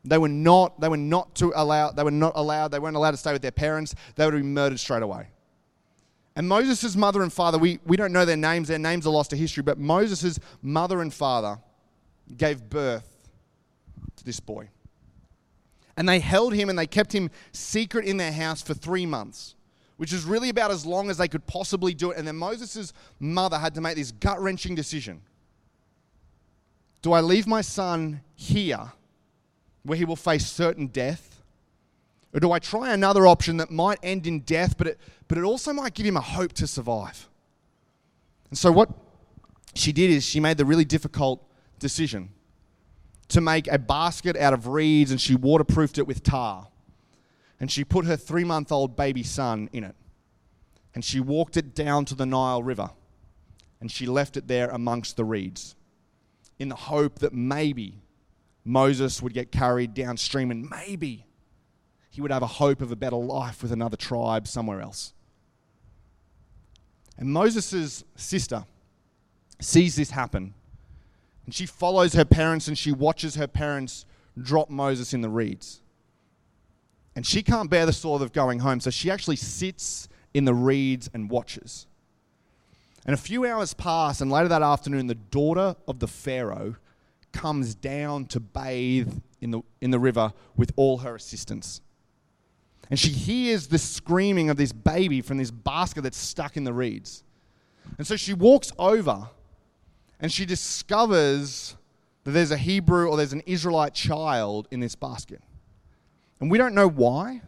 They 0.04 0.18
were 0.18 0.28
not, 0.28 0.80
they 0.80 0.88
were 0.88 0.96
not 0.96 1.34
to 1.36 1.52
allow, 1.54 1.92
they 1.92 2.02
were 2.02 2.10
not 2.10 2.32
allowed, 2.34 2.68
they 2.68 2.80
weren't 2.80 2.96
allowed 2.96 3.12
to 3.12 3.16
stay 3.16 3.32
with 3.32 3.42
their 3.42 3.52
parents. 3.52 3.94
They 4.16 4.24
to 4.24 4.32
be 4.32 4.42
murdered 4.42 4.80
straight 4.80 5.02
away. 5.02 5.28
And 6.34 6.48
Moses' 6.48 6.96
mother 6.96 7.22
and 7.22 7.32
father, 7.32 7.58
we, 7.58 7.78
we 7.84 7.96
don't 7.96 8.12
know 8.12 8.24
their 8.24 8.36
names, 8.36 8.68
their 8.68 8.78
names 8.78 9.06
are 9.06 9.10
lost 9.10 9.30
to 9.30 9.36
history, 9.36 9.62
but 9.62 9.78
Moses' 9.78 10.38
mother 10.62 11.02
and 11.02 11.12
father 11.12 11.58
gave 12.36 12.68
birth 12.68 13.06
to 14.16 14.24
this 14.24 14.40
boy. 14.40 14.68
And 15.96 16.08
they 16.08 16.20
held 16.20 16.54
him 16.54 16.70
and 16.70 16.78
they 16.78 16.86
kept 16.86 17.12
him 17.12 17.30
secret 17.52 18.06
in 18.06 18.16
their 18.16 18.32
house 18.32 18.62
for 18.62 18.72
three 18.72 19.04
months, 19.04 19.54
which 19.98 20.12
is 20.12 20.24
really 20.24 20.48
about 20.48 20.70
as 20.70 20.86
long 20.86 21.10
as 21.10 21.18
they 21.18 21.28
could 21.28 21.46
possibly 21.46 21.92
do 21.92 22.10
it. 22.12 22.16
And 22.16 22.26
then 22.26 22.36
Moses' 22.36 22.94
mother 23.20 23.58
had 23.58 23.74
to 23.74 23.82
make 23.82 23.96
this 23.96 24.10
gut 24.10 24.40
wrenching 24.40 24.74
decision 24.74 25.20
Do 27.02 27.12
I 27.12 27.20
leave 27.20 27.46
my 27.46 27.60
son 27.60 28.22
here? 28.34 28.90
Where 29.84 29.98
he 29.98 30.04
will 30.04 30.16
face 30.16 30.46
certain 30.46 30.86
death? 30.86 31.42
Or 32.32 32.40
do 32.40 32.50
I 32.52 32.58
try 32.58 32.92
another 32.92 33.26
option 33.26 33.58
that 33.58 33.70
might 33.70 33.98
end 34.02 34.26
in 34.26 34.40
death, 34.40 34.78
but 34.78 34.86
it, 34.86 34.98
but 35.28 35.36
it 35.36 35.44
also 35.44 35.72
might 35.72 35.94
give 35.94 36.06
him 36.06 36.16
a 36.16 36.22
hope 36.22 36.52
to 36.54 36.66
survive? 36.66 37.28
And 38.48 38.58
so, 38.58 38.72
what 38.72 38.90
she 39.74 39.92
did 39.92 40.10
is 40.10 40.24
she 40.24 40.40
made 40.40 40.56
the 40.56 40.64
really 40.64 40.84
difficult 40.84 41.46
decision 41.78 42.30
to 43.28 43.40
make 43.40 43.66
a 43.68 43.78
basket 43.78 44.36
out 44.36 44.52
of 44.52 44.66
reeds 44.66 45.10
and 45.10 45.20
she 45.20 45.34
waterproofed 45.34 45.98
it 45.98 46.06
with 46.06 46.22
tar. 46.22 46.68
And 47.58 47.70
she 47.70 47.84
put 47.84 48.04
her 48.04 48.16
three 48.16 48.44
month 48.44 48.72
old 48.72 48.96
baby 48.96 49.22
son 49.22 49.70
in 49.72 49.84
it. 49.84 49.94
And 50.94 51.04
she 51.04 51.20
walked 51.20 51.56
it 51.56 51.74
down 51.74 52.04
to 52.06 52.14
the 52.14 52.26
Nile 52.26 52.62
River. 52.62 52.90
And 53.80 53.90
she 53.90 54.06
left 54.06 54.36
it 54.36 54.48
there 54.48 54.68
amongst 54.68 55.16
the 55.16 55.24
reeds 55.24 55.74
in 56.58 56.68
the 56.68 56.76
hope 56.76 57.20
that 57.20 57.32
maybe 57.32 58.01
Moses 58.64 59.20
would 59.22 59.34
get 59.34 59.50
carried 59.50 59.94
downstream 59.94 60.50
and 60.50 60.68
maybe 60.70 61.26
he 62.10 62.20
would 62.20 62.30
have 62.30 62.42
a 62.42 62.46
hope 62.46 62.80
of 62.80 62.92
a 62.92 62.96
better 62.96 63.16
life 63.16 63.62
with 63.62 63.72
another 63.72 63.96
tribe 63.96 64.46
somewhere 64.46 64.80
else. 64.80 65.14
And 67.16 67.32
Moses' 67.32 68.04
sister 68.16 68.64
sees 69.60 69.96
this 69.96 70.10
happen. 70.10 70.54
And 71.44 71.54
she 71.54 71.66
follows 71.66 72.14
her 72.14 72.24
parents 72.24 72.68
and 72.68 72.76
she 72.76 72.92
watches 72.92 73.34
her 73.34 73.48
parents 73.48 74.04
drop 74.40 74.70
Moses 74.70 75.12
in 75.12 75.20
the 75.20 75.28
reeds. 75.28 75.80
And 77.14 77.26
she 77.26 77.42
can't 77.42 77.68
bear 77.68 77.84
the 77.86 77.92
thought 77.92 78.22
of 78.22 78.32
going 78.32 78.60
home, 78.60 78.80
so 78.80 78.90
she 78.90 79.10
actually 79.10 79.36
sits 79.36 80.08
in 80.32 80.44
the 80.44 80.54
reeds 80.54 81.10
and 81.12 81.28
watches. 81.28 81.86
And 83.04 83.14
a 83.14 83.18
few 83.18 83.44
hours 83.44 83.74
pass, 83.74 84.20
and 84.20 84.30
later 84.30 84.48
that 84.48 84.62
afternoon, 84.62 85.08
the 85.08 85.14
daughter 85.14 85.76
of 85.86 85.98
the 85.98 86.06
Pharaoh 86.06 86.76
comes 87.32 87.74
down 87.74 88.26
to 88.26 88.40
bathe 88.40 89.20
in 89.40 89.50
the, 89.50 89.62
in 89.80 89.90
the 89.90 89.98
river 89.98 90.32
with 90.56 90.72
all 90.76 90.98
her 90.98 91.14
assistants. 91.14 91.80
And 92.90 92.98
she 92.98 93.10
hears 93.10 93.68
the 93.68 93.78
screaming 93.78 94.50
of 94.50 94.56
this 94.56 94.72
baby 94.72 95.20
from 95.20 95.38
this 95.38 95.50
basket 95.50 96.02
that's 96.02 96.18
stuck 96.18 96.56
in 96.56 96.64
the 96.64 96.72
reeds. 96.72 97.24
And 97.98 98.06
so 98.06 98.16
she 98.16 98.34
walks 98.34 98.72
over 98.78 99.28
and 100.20 100.30
she 100.30 100.44
discovers 100.44 101.76
that 102.24 102.30
there's 102.32 102.50
a 102.50 102.56
Hebrew 102.56 103.08
or 103.08 103.16
there's 103.16 103.32
an 103.32 103.42
Israelite 103.46 103.94
child 103.94 104.68
in 104.70 104.80
this 104.80 104.94
basket. 104.94 105.42
And 106.40 106.50
we 106.50 106.58
don't 106.58 106.74
know 106.74 106.88
why, 106.88 107.42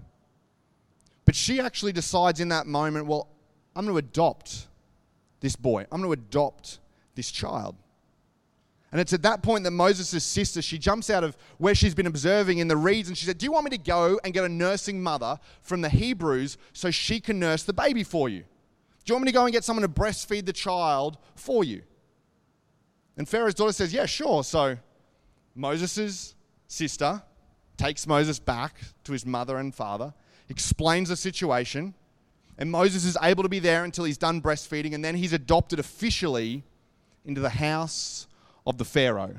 but 1.25 1.35
she 1.35 1.61
actually 1.61 1.93
decides 1.93 2.41
in 2.41 2.49
that 2.49 2.67
moment, 2.67 3.07
well, 3.07 3.29
I'm 3.77 3.85
going 3.85 3.95
to 3.95 3.99
adopt 3.99 4.69
this 5.41 5.57
boy, 5.57 5.87
I'm 5.93 6.01
going 6.01 6.17
to 6.17 6.23
adopt 6.23 6.79
this 7.15 7.31
child. 7.31 7.77
And 8.95 9.01
it's 9.01 9.13
at 9.13 9.23
that 9.23 9.43
point 9.43 9.65
that 9.65 9.73
Moses' 9.73 10.23
sister, 10.23 10.63
she 10.63 10.79
jumps 10.79 11.11
out 11.11 11.25
of 11.25 11.37
where 11.59 11.75
she's 11.75 11.97
been 11.97 12.07
observing 12.07 12.59
in 12.59 12.69
the 12.69 12.77
reeds 12.77 13.09
and 13.09 13.19
she 13.19 13.27
said, 13.27 13.39
Do 13.39 13.45
you 13.45 13.51
want 13.51 13.65
me 13.65 13.71
to 13.71 13.83
go 13.83 14.21
and 14.23 14.33
get 14.33 14.45
a 14.45 14.49
nursing 14.49 15.03
mother 15.03 15.41
from 15.63 15.81
the 15.81 15.89
Hebrews 15.89 16.59
so 16.73 16.93
she 16.93 17.19
can 17.19 17.41
nurse 17.41 17.65
the 17.65 17.73
baby 17.73 18.05
for 18.05 18.29
you? 18.29 18.43
Do 18.43 19.07
you 19.07 19.15
want 19.17 19.25
me 19.25 19.33
to 19.33 19.35
go 19.37 19.47
and 19.47 19.53
get 19.53 19.65
someone 19.65 19.83
to 19.83 19.89
breastfeed 19.89 20.47
the 20.47 20.53
child 20.53 21.19
for 21.35 21.65
you? 21.65 21.83
And 23.17 23.29
Pharaoh's 23.29 23.55
daughter 23.55 23.73
says, 23.73 23.93
Yeah, 23.93 24.07
sure. 24.07 24.45
So 24.45 24.79
Moses' 25.57 26.37
sister 26.69 27.21
takes 27.77 28.07
Moses 28.07 28.39
back 28.39 28.77
to 29.03 29.11
his 29.11 29.27
mother 29.27 29.59
and 29.59 29.75
father, 29.75 30.15
explains 30.49 31.09
the 31.09 31.17
situation, 31.17 31.95
and 32.59 32.71
Moses 32.71 33.05
is 33.05 33.19
able 33.21 33.43
to 33.43 33.49
be 33.49 33.59
there 33.59 33.83
until 33.83 34.05
he's 34.05 34.19
done 34.19 34.41
breastfeeding, 34.41 34.95
and 34.95 35.05
then 35.05 35.17
he's 35.17 35.33
adopted 35.33 35.81
officially 35.81 36.63
into 37.25 37.41
the 37.41 37.51
house 37.51 38.29
of 38.67 38.79
the 38.79 38.85
Pharaoh. 38.85 39.37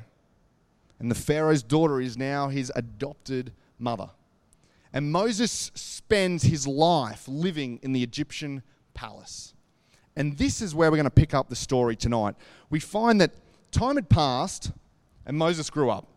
And 0.98 1.10
the 1.10 1.14
Pharaoh's 1.16 1.62
daughter 1.62 2.00
is 2.00 2.16
now 2.16 2.48
his 2.48 2.72
adopted 2.74 3.52
mother. 3.78 4.10
And 4.92 5.12
Moses 5.12 5.70
spends 5.74 6.44
his 6.44 6.66
life 6.66 7.28
living 7.28 7.78
in 7.82 7.92
the 7.92 8.02
Egyptian 8.02 8.62
palace. 8.94 9.52
And 10.16 10.38
this 10.38 10.62
is 10.62 10.74
where 10.74 10.90
we're 10.90 10.96
going 10.96 11.04
to 11.04 11.10
pick 11.10 11.34
up 11.34 11.48
the 11.48 11.56
story 11.56 11.96
tonight. 11.96 12.34
We 12.70 12.80
find 12.80 13.20
that 13.20 13.32
time 13.70 13.96
had 13.96 14.08
passed 14.08 14.72
and 15.26 15.36
Moses 15.36 15.68
grew 15.68 15.90
up. 15.90 16.08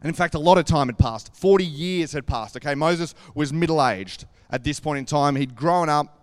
And 0.00 0.08
in 0.08 0.14
fact, 0.14 0.34
a 0.34 0.38
lot 0.38 0.56
of 0.56 0.64
time 0.64 0.86
had 0.86 0.98
passed. 0.98 1.34
40 1.34 1.64
years 1.64 2.12
had 2.12 2.26
passed. 2.26 2.56
Okay, 2.56 2.74
Moses 2.74 3.14
was 3.34 3.52
middle 3.52 3.84
aged 3.84 4.26
at 4.50 4.62
this 4.62 4.78
point 4.78 4.98
in 4.98 5.04
time. 5.04 5.36
He'd 5.36 5.56
grown 5.56 5.88
up 5.88 6.16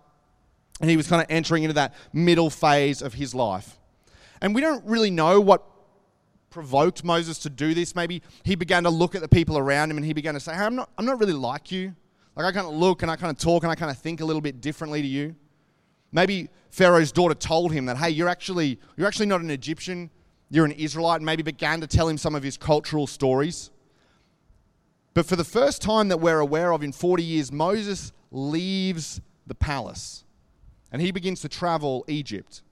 and 0.80 0.88
he 0.88 0.96
was 0.96 1.06
kind 1.06 1.20
of 1.20 1.26
entering 1.30 1.64
into 1.64 1.74
that 1.74 1.94
middle 2.12 2.50
phase 2.50 3.02
of 3.02 3.14
his 3.14 3.34
life. 3.34 3.78
And 4.40 4.54
we 4.54 4.60
don't 4.60 4.84
really 4.86 5.10
know 5.10 5.40
what 5.40 5.64
provoked 6.50 7.04
Moses 7.04 7.38
to 7.40 7.50
do 7.50 7.74
this. 7.74 7.94
Maybe 7.94 8.22
he 8.42 8.54
began 8.54 8.84
to 8.84 8.90
look 8.90 9.14
at 9.14 9.20
the 9.20 9.28
people 9.28 9.58
around 9.58 9.90
him 9.90 9.96
and 9.96 10.06
he 10.06 10.12
began 10.12 10.34
to 10.34 10.40
say, 10.40 10.54
Hey, 10.54 10.64
I'm 10.64 10.74
not, 10.74 10.90
I'm 10.98 11.04
not 11.04 11.18
really 11.18 11.32
like 11.32 11.70
you. 11.70 11.94
Like, 12.36 12.46
I 12.46 12.52
kind 12.52 12.66
of 12.66 12.74
look 12.74 13.02
and 13.02 13.10
I 13.10 13.16
kind 13.16 13.30
of 13.30 13.38
talk 13.42 13.62
and 13.64 13.72
I 13.72 13.74
kind 13.74 13.90
of 13.90 13.98
think 13.98 14.20
a 14.20 14.24
little 14.24 14.42
bit 14.42 14.60
differently 14.60 15.02
to 15.02 15.08
you. 15.08 15.34
Maybe 16.12 16.48
Pharaoh's 16.70 17.12
daughter 17.12 17.34
told 17.34 17.72
him 17.72 17.86
that, 17.86 17.96
Hey, 17.96 18.10
you're 18.10 18.28
actually, 18.28 18.78
you're 18.96 19.06
actually 19.06 19.26
not 19.26 19.40
an 19.40 19.50
Egyptian, 19.50 20.10
you're 20.50 20.64
an 20.64 20.72
Israelite, 20.72 21.16
and 21.16 21.26
maybe 21.26 21.42
began 21.42 21.80
to 21.80 21.86
tell 21.86 22.08
him 22.08 22.16
some 22.16 22.34
of 22.34 22.42
his 22.42 22.56
cultural 22.56 23.06
stories. 23.06 23.70
But 25.14 25.26
for 25.26 25.36
the 25.36 25.44
first 25.44 25.82
time 25.82 26.08
that 26.08 26.18
we're 26.18 26.38
aware 26.38 26.72
of 26.72 26.82
in 26.82 26.92
40 26.92 27.22
years, 27.22 27.50
Moses 27.50 28.12
leaves 28.30 29.20
the 29.46 29.54
palace 29.54 30.24
and 30.92 31.02
he 31.02 31.10
begins 31.10 31.40
to 31.40 31.48
travel 31.48 32.04
Egypt. 32.08 32.62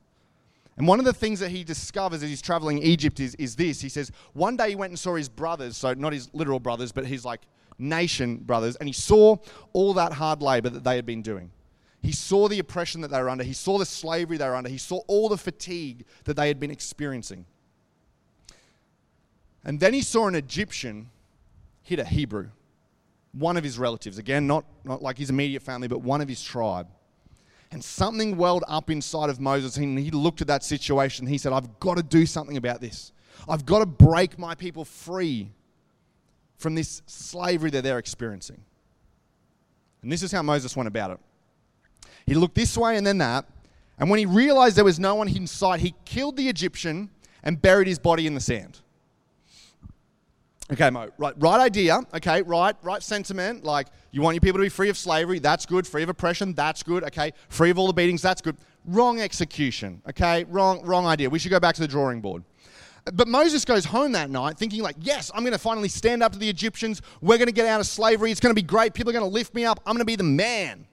And 0.77 0.87
one 0.87 0.99
of 0.99 1.05
the 1.05 1.13
things 1.13 1.41
that 1.41 1.51
he 1.51 1.65
discovers 1.65 2.23
as 2.23 2.29
he's 2.29 2.43
traveling 2.43 2.83
Egypt 2.83 3.19
is, 3.19 3.35
is 3.37 3.57
this. 3.57 3.81
He 3.81 3.89
says, 3.89 4.13
one 4.35 4.57
day 4.57 4.71
he 4.71 4.77
went 4.77 4.91
and 4.91 4.99
saw 4.99 5.15
his 5.15 5.29
brothers, 5.29 5.77
so 5.77 5.95
not 5.95 6.13
his 6.13 6.29
literal 6.35 6.61
brothers, 6.61 6.93
but 6.93 7.07
his 7.07 7.25
like 7.25 7.41
nation 7.79 8.37
brothers, 8.39 8.77
and 8.77 8.89
he 8.89 8.93
saw 8.93 9.37
all 9.73 9.95
that 9.95 10.13
hard 10.13 10.43
labor 10.43 10.69
that 10.71 10.85
they 10.85 10.97
had 10.97 11.07
been 11.07 11.23
doing. 11.23 11.51
He 12.03 12.13
saw 12.13 12.47
the 12.47 12.59
oppression 12.59 13.01
that 13.01 13.09
they 13.09 13.21
were 13.21 13.29
under. 13.29 13.43
He 13.43 13.53
saw 13.53 13.79
the 13.79 13.87
slavery 13.87 14.37
they 14.37 14.47
were 14.47 14.55
under. 14.55 14.71
He 14.71 14.79
saw 14.79 14.99
all 15.09 15.29
the 15.29 15.39
fatigue 15.39 16.05
that 16.25 16.35
they 16.35 16.49
had 16.49 16.61
been 16.61 16.71
experiencing. 16.71 17.47
And 19.65 19.81
then 19.81 19.93
he 19.93 20.03
saw 20.03 20.29
an 20.29 20.37
Egyptian 20.37 21.11
hit 21.83 21.99
a 21.99 22.05
Hebrew, 22.05 22.51
one 23.33 23.57
of 23.57 23.65
his 23.65 23.79
relatives. 23.79 24.19
Again, 24.19 24.47
not, 24.47 24.65
not 24.85 25.03
like 25.03 25.19
his 25.19 25.31
immediate 25.31 25.63
family, 25.63 25.89
but 25.89 26.01
one 26.01 26.21
of 26.21 26.29
his 26.29 26.43
tribe. 26.43 26.87
And 27.73 27.83
something 27.83 28.37
welled 28.37 28.65
up 28.69 28.91
inside 28.91 29.29
of 29.29 29.41
Moses, 29.41 29.77
and 29.77 29.99
he 29.99 30.11
looked 30.11 30.41
at 30.41 30.47
that 30.47 30.63
situation. 30.63 31.27
He 31.27 31.39
said, 31.39 31.53
I've 31.53 31.81
got 31.81 31.97
to 31.97 32.03
do 32.03 32.25
something 32.25 32.57
about 32.57 32.81
this. 32.81 33.13
I've 33.49 33.67
got 33.67 33.81
to 33.81 33.87
break 33.87 34.39
my 34.39 34.55
people 34.55 34.85
free 34.85 35.51
from 36.59 36.75
this 36.75 37.03
slavery 37.07 37.71
that 37.71 37.83
they're 37.83 37.99
experiencing. 37.99 38.63
And 40.03 40.11
this 40.11 40.23
is 40.23 40.33
how 40.33 40.43
Moses 40.43 40.77
went 40.77 40.87
about 40.87 41.11
it. 41.11 41.19
He 42.27 42.35
looked 42.35 42.55
this 42.55 42.77
way 42.77 42.97
and 42.97 43.07
then 43.07 43.19
that, 43.19 43.47
and 43.99 44.11
when 44.11 44.19
he 44.19 44.27
realized 44.27 44.77
there 44.77 44.85
was 44.85 44.99
no 44.99 45.15
one 45.15 45.29
in 45.29 45.47
sight, 45.47 45.81
he 45.81 45.95
killed 46.05 46.37
the 46.37 46.49
Egyptian 46.49 47.11
and 47.43 47.61
buried 47.61 47.89
his 47.89 47.99
body 47.99 48.27
in 48.27 48.35
the 48.35 48.41
sand. 48.41 48.81
Okay, 50.73 50.91
Mo, 50.91 51.09
right, 51.17 51.33
right 51.39 51.61
idea, 51.61 52.01
okay, 52.13 52.43
right, 52.43 52.75
right 52.83 53.01
sentiment. 53.01 53.63
Like, 53.63 53.87
you 54.11 54.21
want 54.21 54.35
your 54.35 54.41
people 54.41 54.59
to 54.59 54.65
be 54.65 54.69
free 54.69 54.89
of 54.89 54.99
slavery, 54.99 55.39
that's 55.39 55.65
good. 55.65 55.87
Free 55.87 56.03
of 56.03 56.09
oppression, 56.09 56.55
that's 56.55 56.83
good, 56.83 57.05
okay. 57.05 57.33
Free 57.51 57.71
of 57.71 57.79
all 57.79 57.87
the 57.87 57.93
beatings, 57.93 58.21
that's 58.21 58.43
good. 58.43 58.57
Wrong 58.85 59.21
execution, 59.21 60.03
okay, 60.09 60.43
wrong, 60.45 60.85
wrong 60.85 61.07
idea. 61.07 61.31
We 61.31 61.39
should 61.39 61.53
go 61.53 61.61
back 61.61 61.77
to 61.77 61.81
the 61.81 61.87
drawing 61.87 62.21
board. 62.21 62.43
But 63.15 63.29
Moses 63.29 63.65
goes 63.65 63.85
home 63.85 64.11
that 64.13 64.29
night 64.29 64.59
thinking, 64.59 64.83
like, 64.83 64.97
yes, 64.99 65.31
I'm 65.33 65.45
going 65.45 65.53
to 65.53 65.59
finally 65.59 65.89
stand 65.89 66.21
up 66.21 66.33
to 66.33 66.39
the 66.39 66.49
Egyptians. 66.49 67.01
We're 67.21 67.39
going 67.39 67.47
to 67.47 67.53
get 67.53 67.67
out 67.67 67.79
of 67.79 67.87
slavery. 67.87 68.33
It's 68.33 68.41
going 68.41 68.51
to 68.51 68.61
be 68.61 68.67
great. 68.67 68.95
People 68.95 69.11
are 69.11 69.13
going 69.13 69.25
to 69.25 69.33
lift 69.33 69.55
me 69.55 69.65
up. 69.65 69.79
I'm 69.87 69.93
going 69.93 70.01
to 70.01 70.05
be 70.05 70.17
the 70.17 70.25
man. 70.25 70.89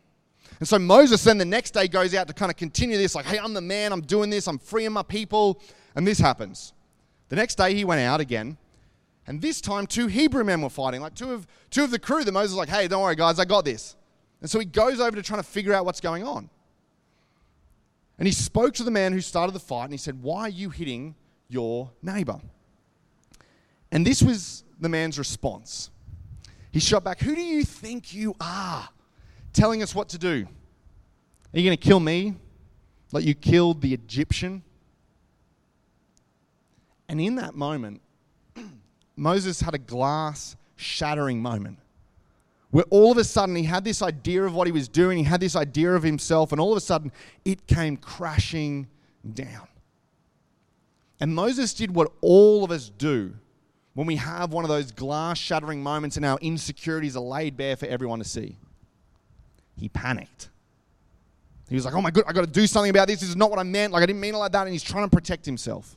And 0.60 0.70
so 0.70 0.78
Moses 0.78 1.24
then 1.24 1.40
the 1.40 1.46
next 1.46 1.72
day 1.72 1.88
goes 1.88 2.14
out 2.14 2.28
to 2.28 2.34
kind 2.36 2.52
of 2.52 2.58
continue 2.58 2.98
this, 2.98 3.16
like, 3.16 3.26
hey, 3.26 3.40
I'm 3.40 3.56
the 3.56 3.62
man. 3.62 3.92
I'm 3.92 4.02
doing 4.02 4.30
this. 4.30 4.48
I'm 4.48 4.60
freeing 4.60 4.92
my 4.92 5.02
people. 5.02 5.60
And 5.96 6.06
this 6.06 6.20
happens. 6.20 6.74
The 7.30 7.36
next 7.36 7.56
day 7.56 7.74
he 7.74 7.84
went 7.84 8.02
out 8.02 8.20
again 8.20 8.58
and 9.26 9.42
this 9.42 9.62
time, 9.62 9.88
two 9.88 10.08
Hebrew 10.08 10.44
men 10.44 10.62
were 10.62 10.70
fighting, 10.70 11.02
like 11.02 11.16
two 11.16 11.32
of, 11.32 11.48
two 11.70 11.84
of 11.84 11.92
the 11.92 12.00
crew 12.00 12.24
that 12.24 12.32
Moses 12.32 12.52
was 12.52 12.58
like, 12.58 12.70
hey, 12.70 12.88
don't 12.88 13.02
worry, 13.02 13.16
guys, 13.16 13.40
I 13.40 13.46
got 13.46 13.64
this. 13.64 13.96
And 14.42 14.50
so 14.50 14.60
he 14.60 14.66
goes 14.66 15.00
over 15.00 15.16
to 15.16 15.22
trying 15.22 15.42
to 15.42 15.48
figure 15.48 15.74
out 15.74 15.86
what's 15.86 16.02
going 16.02 16.24
on. 16.24 16.50
And 18.18 18.28
he 18.28 18.34
spoke 18.34 18.74
to 18.76 18.84
the 18.84 18.92
man 18.92 19.14
who 19.14 19.22
started 19.22 19.54
the 19.54 19.60
fight 19.60 19.86
and 19.86 19.94
he 19.94 19.98
said, 19.98 20.22
Why 20.22 20.42
are 20.42 20.50
you 20.50 20.70
hitting 20.70 21.16
your 21.48 21.90
neighbor? 22.02 22.40
And 23.92 24.06
this 24.06 24.22
was 24.22 24.64
the 24.80 24.90
man's 24.90 25.18
response. 25.18 25.90
He 26.72 26.80
shot 26.80 27.04
back, 27.04 27.20
Who 27.22 27.36
do 27.36 27.42
you 27.42 27.64
think 27.64 28.14
you 28.14 28.36
are 28.42 28.90
telling 29.54 29.82
us 29.82 29.96
what 29.96 30.10
to 30.10 30.18
do? 30.18 30.48
Are 31.54 31.60
you 31.60 31.66
going 31.66 31.78
to 31.78 31.84
kill 31.84 32.00
me 32.00 32.36
like 33.12 33.24
you 33.24 33.36
killed 33.36 33.82
the 33.82 33.94
Egyptian? 33.94 34.64
And 37.08 37.22
in 37.22 37.36
that 37.36 37.56
moment, 37.56 38.02
Moses 39.16 39.62
had 39.62 39.74
a 39.74 39.80
glass 39.80 40.56
shattering 40.76 41.42
moment 41.42 41.80
where 42.72 42.86
all 42.90 43.12
of 43.12 43.18
a 43.18 43.24
sudden 43.24 43.56
he 43.56 43.64
had 43.64 43.84
this 43.84 44.02
idea 44.02 44.44
of 44.44 44.56
what 44.56 44.66
he 44.66 44.72
was 44.72 44.88
doing, 44.88 45.20
he 45.20 45.24
had 45.24 45.40
this 45.40 45.56
idea 45.56 45.94
of 45.94 46.02
himself, 46.02 46.52
and 46.52 46.60
all 46.60 46.72
of 46.72 46.78
a 46.78 46.82
sudden 46.82 47.12
it 47.46 47.68
came 47.68 47.96
crashing 47.98 48.88
down. 49.34 49.68
And 51.20 51.36
Moses 51.36 51.74
did 51.74 51.94
what 51.94 52.12
all 52.22 52.64
of 52.64 52.72
us 52.72 52.90
do 52.90 53.34
when 53.94 54.08
we 54.08 54.16
have 54.16 54.52
one 54.52 54.66
of 54.66 54.70
those 54.70 54.92
glass 54.92 55.38
shattering 55.38 55.84
moments 55.84 56.18
and 56.18 56.26
our 56.26 56.40
insecurities 56.42 57.16
are 57.16 57.24
laid 57.24 57.56
bare 57.56 57.76
for 57.76 57.86
everyone 57.86 58.20
to 58.20 58.26
see. 58.26 58.58
He 59.78 59.90
panicked. 59.90 60.50
He 61.70 61.76
was 61.76 61.86
like, 61.86 61.94
oh 61.94 62.02
my 62.02 62.12
god, 62.12 62.26
I 62.28 62.34
got 62.34 62.42
to 62.42 62.48
do 62.48 62.68
something 62.68 62.90
about 62.90 63.08
this. 63.08 63.20
This 63.20 63.30
is 63.30 63.36
not 63.36 63.50
what 63.50 63.60
I 63.60 63.64
meant. 63.64 63.94
Like, 63.94 64.04
I 64.04 64.06
didn't 64.06 64.20
mean 64.20 64.36
it 64.36 64.38
like 64.38 64.52
that. 64.52 64.64
And 64.64 64.72
he's 64.72 64.84
trying 64.84 65.08
to 65.08 65.16
protect 65.16 65.46
himself. 65.46 65.96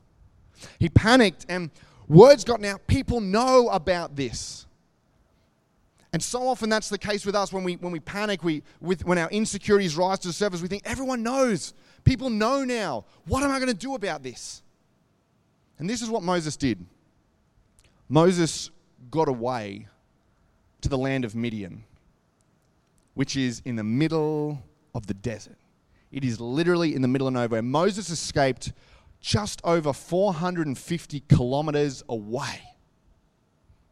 He 0.78 0.88
panicked, 0.88 1.44
and 1.48 1.70
Word's 2.08 2.44
gotten 2.44 2.64
out. 2.64 2.86
People 2.86 3.20
know 3.20 3.68
about 3.68 4.16
this. 4.16 4.66
And 6.12 6.22
so 6.22 6.48
often 6.48 6.70
that's 6.70 6.88
the 6.88 6.98
case 6.98 7.26
with 7.26 7.34
us 7.34 7.52
when 7.52 7.64
we, 7.64 7.76
when 7.76 7.92
we 7.92 8.00
panic, 8.00 8.42
we, 8.42 8.62
with, 8.80 9.04
when 9.04 9.18
our 9.18 9.28
insecurities 9.30 9.96
rise 9.96 10.20
to 10.20 10.28
the 10.28 10.32
surface, 10.32 10.62
we 10.62 10.68
think, 10.68 10.82
everyone 10.86 11.22
knows. 11.22 11.74
People 12.04 12.30
know 12.30 12.64
now. 12.64 13.04
What 13.26 13.42
am 13.42 13.50
I 13.50 13.58
going 13.58 13.68
to 13.68 13.74
do 13.74 13.94
about 13.94 14.22
this? 14.22 14.62
And 15.78 15.90
this 15.90 16.00
is 16.00 16.08
what 16.08 16.22
Moses 16.22 16.56
did. 16.56 16.84
Moses 18.08 18.70
got 19.10 19.28
away 19.28 19.88
to 20.80 20.88
the 20.88 20.96
land 20.96 21.24
of 21.24 21.34
Midian, 21.34 21.84
which 23.14 23.36
is 23.36 23.60
in 23.64 23.76
the 23.76 23.84
middle 23.84 24.62
of 24.94 25.06
the 25.06 25.14
desert. 25.14 25.58
It 26.12 26.24
is 26.24 26.40
literally 26.40 26.94
in 26.94 27.02
the 27.02 27.08
middle 27.08 27.26
of 27.26 27.34
nowhere. 27.34 27.62
Moses 27.62 28.08
escaped 28.08 28.72
just 29.20 29.60
over 29.64 29.92
450 29.92 31.20
kilometers 31.28 32.02
away 32.08 32.62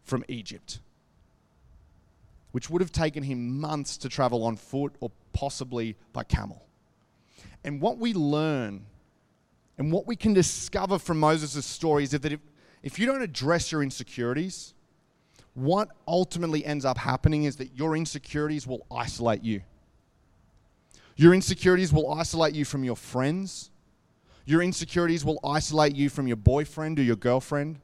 from 0.05 0.25
Egypt, 0.29 0.81
which 2.53 2.71
would 2.71 2.81
have 2.81 2.93
taken 2.93 3.23
him 3.23 3.61
months 3.61 3.97
to 3.99 4.09
travel 4.09 4.45
on 4.45 4.57
foot 4.57 4.95
or 5.01 5.11
possibly 5.33 5.97
by 6.13 6.23
camel. 6.23 6.67
And 7.65 7.81
what 7.81 7.99
we 7.99 8.13
learn 8.13 8.87
and 9.79 9.91
what 9.91 10.07
we 10.07 10.15
can 10.15 10.35
discover 10.35 10.99
from 10.99 11.19
Moses' 11.19 11.67
story 11.67 12.05
is 12.05 12.11
that 12.11 12.25
if, 12.25 12.41
if 12.83 12.99
you 12.99 13.07
don't 13.07 13.23
address 13.23 13.73
your 13.73 13.83
insecurities, 13.83 14.75
what 15.55 15.89
ultimately 16.07 16.65
ends 16.65 16.85
up 16.85 16.99
happening 16.99 17.45
is 17.45 17.57
that 17.57 17.77
your 17.77 17.97
insecurities 17.97 18.67
will 18.67 18.87
isolate 18.91 19.43
you. 19.43 19.63
Your 21.17 21.33
insecurities 21.33 21.93
will 21.93 22.13
isolate 22.13 22.55
you 22.55 22.65
from 22.65 22.85
your 22.85 22.97
friends 22.97 23.71
your 24.47 24.63
insecurities 24.63 25.25
will 25.25 25.41
isolate 25.45 25.97
you 25.97 26.09
from 26.09 26.27
your 26.27 26.37
boyfriend 26.37 26.99
or 26.99 27.03
your 27.03 27.17
girlfriend. 27.17 27.81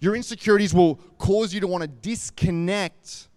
Your 0.00 0.14
insecurities 0.14 0.74
will 0.74 0.96
cause 1.18 1.52
you 1.52 1.60
to 1.60 1.66
want 1.66 1.82
to 1.82 1.88
disconnect 1.88 3.28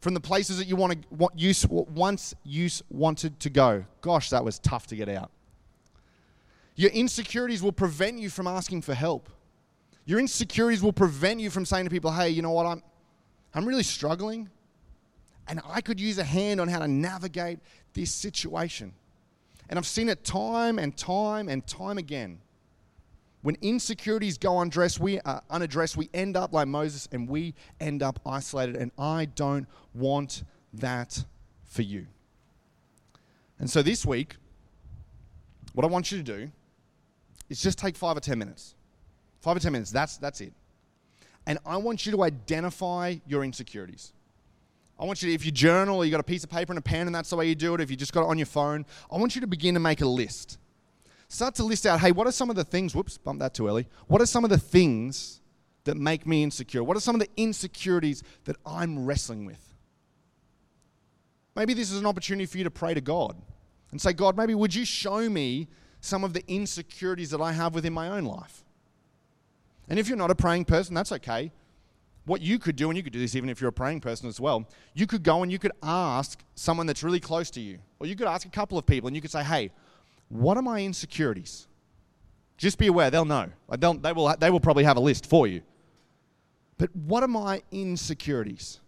from 0.00 0.14
the 0.14 0.20
places 0.20 0.58
that 0.58 0.66
you 0.66 0.76
want 0.76 0.92
to 0.92 1.28
use 1.34 1.66
once 1.68 2.34
use 2.44 2.82
wanted 2.88 3.38
to 3.40 3.50
go. 3.50 3.84
Gosh, 4.00 4.30
that 4.30 4.44
was 4.44 4.58
tough 4.58 4.86
to 4.88 4.96
get 4.96 5.08
out. 5.08 5.30
Your 6.76 6.90
insecurities 6.90 7.62
will 7.62 7.72
prevent 7.72 8.18
you 8.18 8.30
from 8.30 8.46
asking 8.46 8.82
for 8.82 8.94
help. 8.94 9.28
Your 10.06 10.20
insecurities 10.20 10.82
will 10.82 10.92
prevent 10.92 11.40
you 11.40 11.50
from 11.50 11.66
saying 11.66 11.84
to 11.84 11.90
people, 11.90 12.12
"Hey, 12.12 12.30
you 12.30 12.42
know 12.42 12.52
what? 12.52 12.66
I'm 12.66 12.82
I'm 13.54 13.66
really 13.66 13.82
struggling 13.82 14.48
and 15.48 15.60
I 15.66 15.80
could 15.80 15.98
use 16.00 16.18
a 16.18 16.24
hand 16.24 16.60
on 16.60 16.68
how 16.68 16.78
to 16.78 16.88
navigate 16.88 17.58
this 17.92 18.12
situation." 18.12 18.94
And 19.68 19.78
I've 19.78 19.86
seen 19.86 20.08
it 20.08 20.24
time 20.24 20.78
and 20.78 20.96
time 20.96 21.48
and 21.48 21.66
time 21.66 21.98
again 21.98 22.40
When 23.42 23.56
insecurities 23.62 24.36
go 24.36 24.60
undressed, 24.60 24.98
we, 24.98 25.20
uh, 25.20 25.40
unaddressed, 25.48 25.96
we 25.96 26.10
end 26.12 26.36
up 26.36 26.52
like 26.52 26.66
Moses 26.66 27.08
and 27.12 27.28
we 27.28 27.54
end 27.80 28.02
up 28.02 28.18
isolated. 28.26 28.76
And 28.76 28.90
I 28.98 29.26
don't 29.26 29.66
want 29.94 30.42
that 30.74 31.24
for 31.64 31.82
you. 31.82 32.06
And 33.58 33.70
so 33.70 33.82
this 33.82 34.04
week, 34.04 34.36
what 35.72 35.84
I 35.84 35.88
want 35.88 36.10
you 36.10 36.18
to 36.18 36.24
do 36.24 36.50
is 37.48 37.62
just 37.62 37.78
take 37.78 37.96
five 37.96 38.16
or 38.16 38.20
10 38.20 38.38
minutes. 38.38 38.74
Five 39.40 39.56
or 39.56 39.60
10 39.60 39.72
minutes, 39.72 39.90
that's, 39.92 40.16
that's 40.16 40.40
it. 40.40 40.52
And 41.46 41.58
I 41.64 41.76
want 41.76 42.04
you 42.04 42.12
to 42.12 42.24
identify 42.24 43.16
your 43.26 43.44
insecurities. 43.44 44.12
I 44.98 45.04
want 45.04 45.22
you 45.22 45.28
to, 45.28 45.34
if 45.34 45.46
you 45.46 45.52
journal 45.52 46.04
you 46.04 46.10
got 46.10 46.20
a 46.20 46.24
piece 46.24 46.42
of 46.42 46.50
paper 46.50 46.72
and 46.72 46.78
a 46.78 46.82
pen 46.82 47.06
and 47.06 47.14
that's 47.14 47.30
the 47.30 47.36
way 47.36 47.48
you 47.48 47.54
do 47.54 47.74
it, 47.74 47.80
if 47.80 47.90
you 47.90 47.96
just 47.96 48.12
got 48.12 48.22
it 48.22 48.28
on 48.28 48.38
your 48.38 48.46
phone, 48.46 48.84
I 49.10 49.16
want 49.16 49.34
you 49.34 49.40
to 49.40 49.46
begin 49.46 49.74
to 49.74 49.80
make 49.80 50.00
a 50.00 50.06
list. 50.06 50.58
Start 51.28 51.54
to 51.56 51.64
list 51.64 51.86
out, 51.86 52.00
hey, 52.00 52.10
what 52.10 52.26
are 52.26 52.32
some 52.32 52.50
of 52.50 52.56
the 52.56 52.64
things, 52.64 52.94
whoops, 52.94 53.18
bumped 53.18 53.40
that 53.40 53.54
too 53.54 53.68
early. 53.68 53.86
What 54.06 54.22
are 54.22 54.26
some 54.26 54.44
of 54.44 54.50
the 54.50 54.58
things 54.58 55.40
that 55.84 55.96
make 55.96 56.26
me 56.26 56.42
insecure? 56.42 56.82
What 56.82 56.96
are 56.96 57.00
some 57.00 57.14
of 57.14 57.20
the 57.20 57.28
insecurities 57.36 58.22
that 58.44 58.56
I'm 58.66 59.04
wrestling 59.04 59.44
with? 59.44 59.62
Maybe 61.54 61.74
this 61.74 61.90
is 61.90 61.98
an 61.98 62.06
opportunity 62.06 62.46
for 62.46 62.58
you 62.58 62.64
to 62.64 62.70
pray 62.70 62.94
to 62.94 63.00
God 63.00 63.36
and 63.90 64.00
say, 64.00 64.12
God, 64.12 64.36
maybe 64.36 64.54
would 64.54 64.74
you 64.74 64.84
show 64.84 65.28
me 65.28 65.68
some 66.00 66.24
of 66.24 66.32
the 66.32 66.42
insecurities 66.46 67.30
that 67.30 67.40
I 67.40 67.52
have 67.52 67.74
within 67.74 67.92
my 67.92 68.08
own 68.08 68.24
life? 68.24 68.64
And 69.88 69.98
if 69.98 70.08
you're 70.08 70.18
not 70.18 70.30
a 70.30 70.34
praying 70.34 70.66
person, 70.66 70.94
that's 70.94 71.12
okay. 71.12 71.50
What 72.28 72.42
you 72.42 72.58
could 72.58 72.76
do, 72.76 72.90
and 72.90 72.96
you 72.96 73.02
could 73.02 73.14
do 73.14 73.18
this 73.18 73.34
even 73.34 73.48
if 73.48 73.58
you're 73.58 73.70
a 73.70 73.72
praying 73.72 74.00
person 74.00 74.28
as 74.28 74.38
well, 74.38 74.68
you 74.92 75.06
could 75.06 75.22
go 75.22 75.42
and 75.42 75.50
you 75.50 75.58
could 75.58 75.72
ask 75.82 76.38
someone 76.54 76.86
that's 76.86 77.02
really 77.02 77.20
close 77.20 77.48
to 77.52 77.60
you, 77.60 77.78
or 77.98 78.06
you 78.06 78.14
could 78.16 78.26
ask 78.26 78.46
a 78.46 78.50
couple 78.50 78.76
of 78.76 78.84
people 78.84 79.06
and 79.06 79.16
you 79.16 79.22
could 79.22 79.30
say, 79.30 79.42
hey, 79.42 79.70
what 80.28 80.58
are 80.58 80.62
my 80.62 80.82
insecurities? 80.82 81.66
Just 82.58 82.76
be 82.76 82.88
aware, 82.88 83.10
they'll 83.10 83.24
know. 83.24 83.48
They'll, 83.78 83.94
they, 83.94 84.12
will, 84.12 84.34
they 84.38 84.50
will 84.50 84.60
probably 84.60 84.84
have 84.84 84.98
a 84.98 85.00
list 85.00 85.24
for 85.24 85.46
you. 85.46 85.62
But 86.76 86.94
what 86.94 87.22
are 87.22 87.28
my 87.28 87.62
insecurities? 87.72 88.80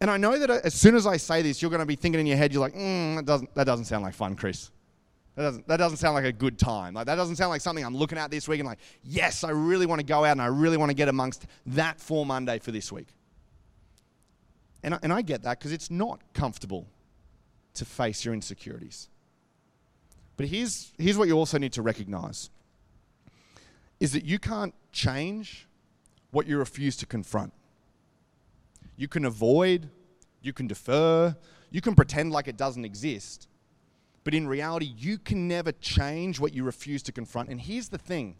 And 0.00 0.08
I 0.08 0.16
know 0.16 0.38
that 0.38 0.50
as 0.50 0.74
soon 0.74 0.94
as 0.94 1.08
I 1.08 1.16
say 1.16 1.42
this, 1.42 1.60
you're 1.60 1.70
going 1.70 1.80
to 1.80 1.86
be 1.86 1.96
thinking 1.96 2.20
in 2.20 2.26
your 2.26 2.36
head, 2.36 2.52
you're 2.52 2.62
like, 2.62 2.76
mm, 2.76 3.16
that, 3.16 3.26
doesn't, 3.26 3.54
that 3.56 3.64
doesn't 3.64 3.86
sound 3.86 4.04
like 4.04 4.14
fun, 4.14 4.36
Chris. 4.36 4.70
That 5.40 5.46
doesn't, 5.46 5.68
that 5.68 5.76
doesn't 5.78 5.96
sound 5.96 6.14
like 6.16 6.26
a 6.26 6.32
good 6.32 6.58
time. 6.58 6.92
Like, 6.92 7.06
that 7.06 7.14
doesn't 7.14 7.36
sound 7.36 7.48
like 7.48 7.62
something 7.62 7.82
I'm 7.82 7.96
looking 7.96 8.18
at 8.18 8.30
this 8.30 8.46
week 8.46 8.60
and 8.60 8.68
like, 8.68 8.78
yes, 9.02 9.42
I 9.42 9.52
really 9.52 9.86
want 9.86 9.98
to 9.98 10.04
go 10.04 10.22
out 10.22 10.32
and 10.32 10.42
I 10.42 10.48
really 10.48 10.76
want 10.76 10.90
to 10.90 10.94
get 10.94 11.08
amongst 11.08 11.46
that 11.64 11.98
for 11.98 12.26
Monday 12.26 12.58
for 12.58 12.72
this 12.72 12.92
week. 12.92 13.06
And 14.82 14.92
I, 14.92 14.98
and 15.02 15.14
I 15.14 15.22
get 15.22 15.44
that 15.44 15.58
because 15.58 15.72
it's 15.72 15.90
not 15.90 16.20
comfortable 16.34 16.88
to 17.72 17.86
face 17.86 18.22
your 18.22 18.34
insecurities. 18.34 19.08
But 20.36 20.44
here's, 20.44 20.92
here's 20.98 21.16
what 21.16 21.26
you 21.26 21.38
also 21.38 21.56
need 21.56 21.72
to 21.72 21.80
recognize 21.80 22.50
is 23.98 24.12
that 24.12 24.26
you 24.26 24.38
can't 24.38 24.74
change 24.92 25.66
what 26.32 26.46
you 26.48 26.58
refuse 26.58 26.98
to 26.98 27.06
confront. 27.06 27.54
You 28.98 29.08
can 29.08 29.24
avoid, 29.24 29.88
you 30.42 30.52
can 30.52 30.66
defer, 30.66 31.34
you 31.70 31.80
can 31.80 31.94
pretend 31.94 32.30
like 32.30 32.46
it 32.46 32.58
doesn't 32.58 32.84
exist. 32.84 33.48
But 34.24 34.34
in 34.34 34.46
reality, 34.46 34.92
you 34.96 35.18
can 35.18 35.48
never 35.48 35.72
change 35.72 36.38
what 36.38 36.52
you 36.52 36.64
refuse 36.64 37.02
to 37.04 37.12
confront. 37.12 37.48
And 37.48 37.60
here's 37.60 37.88
the 37.88 37.98
thing 37.98 38.36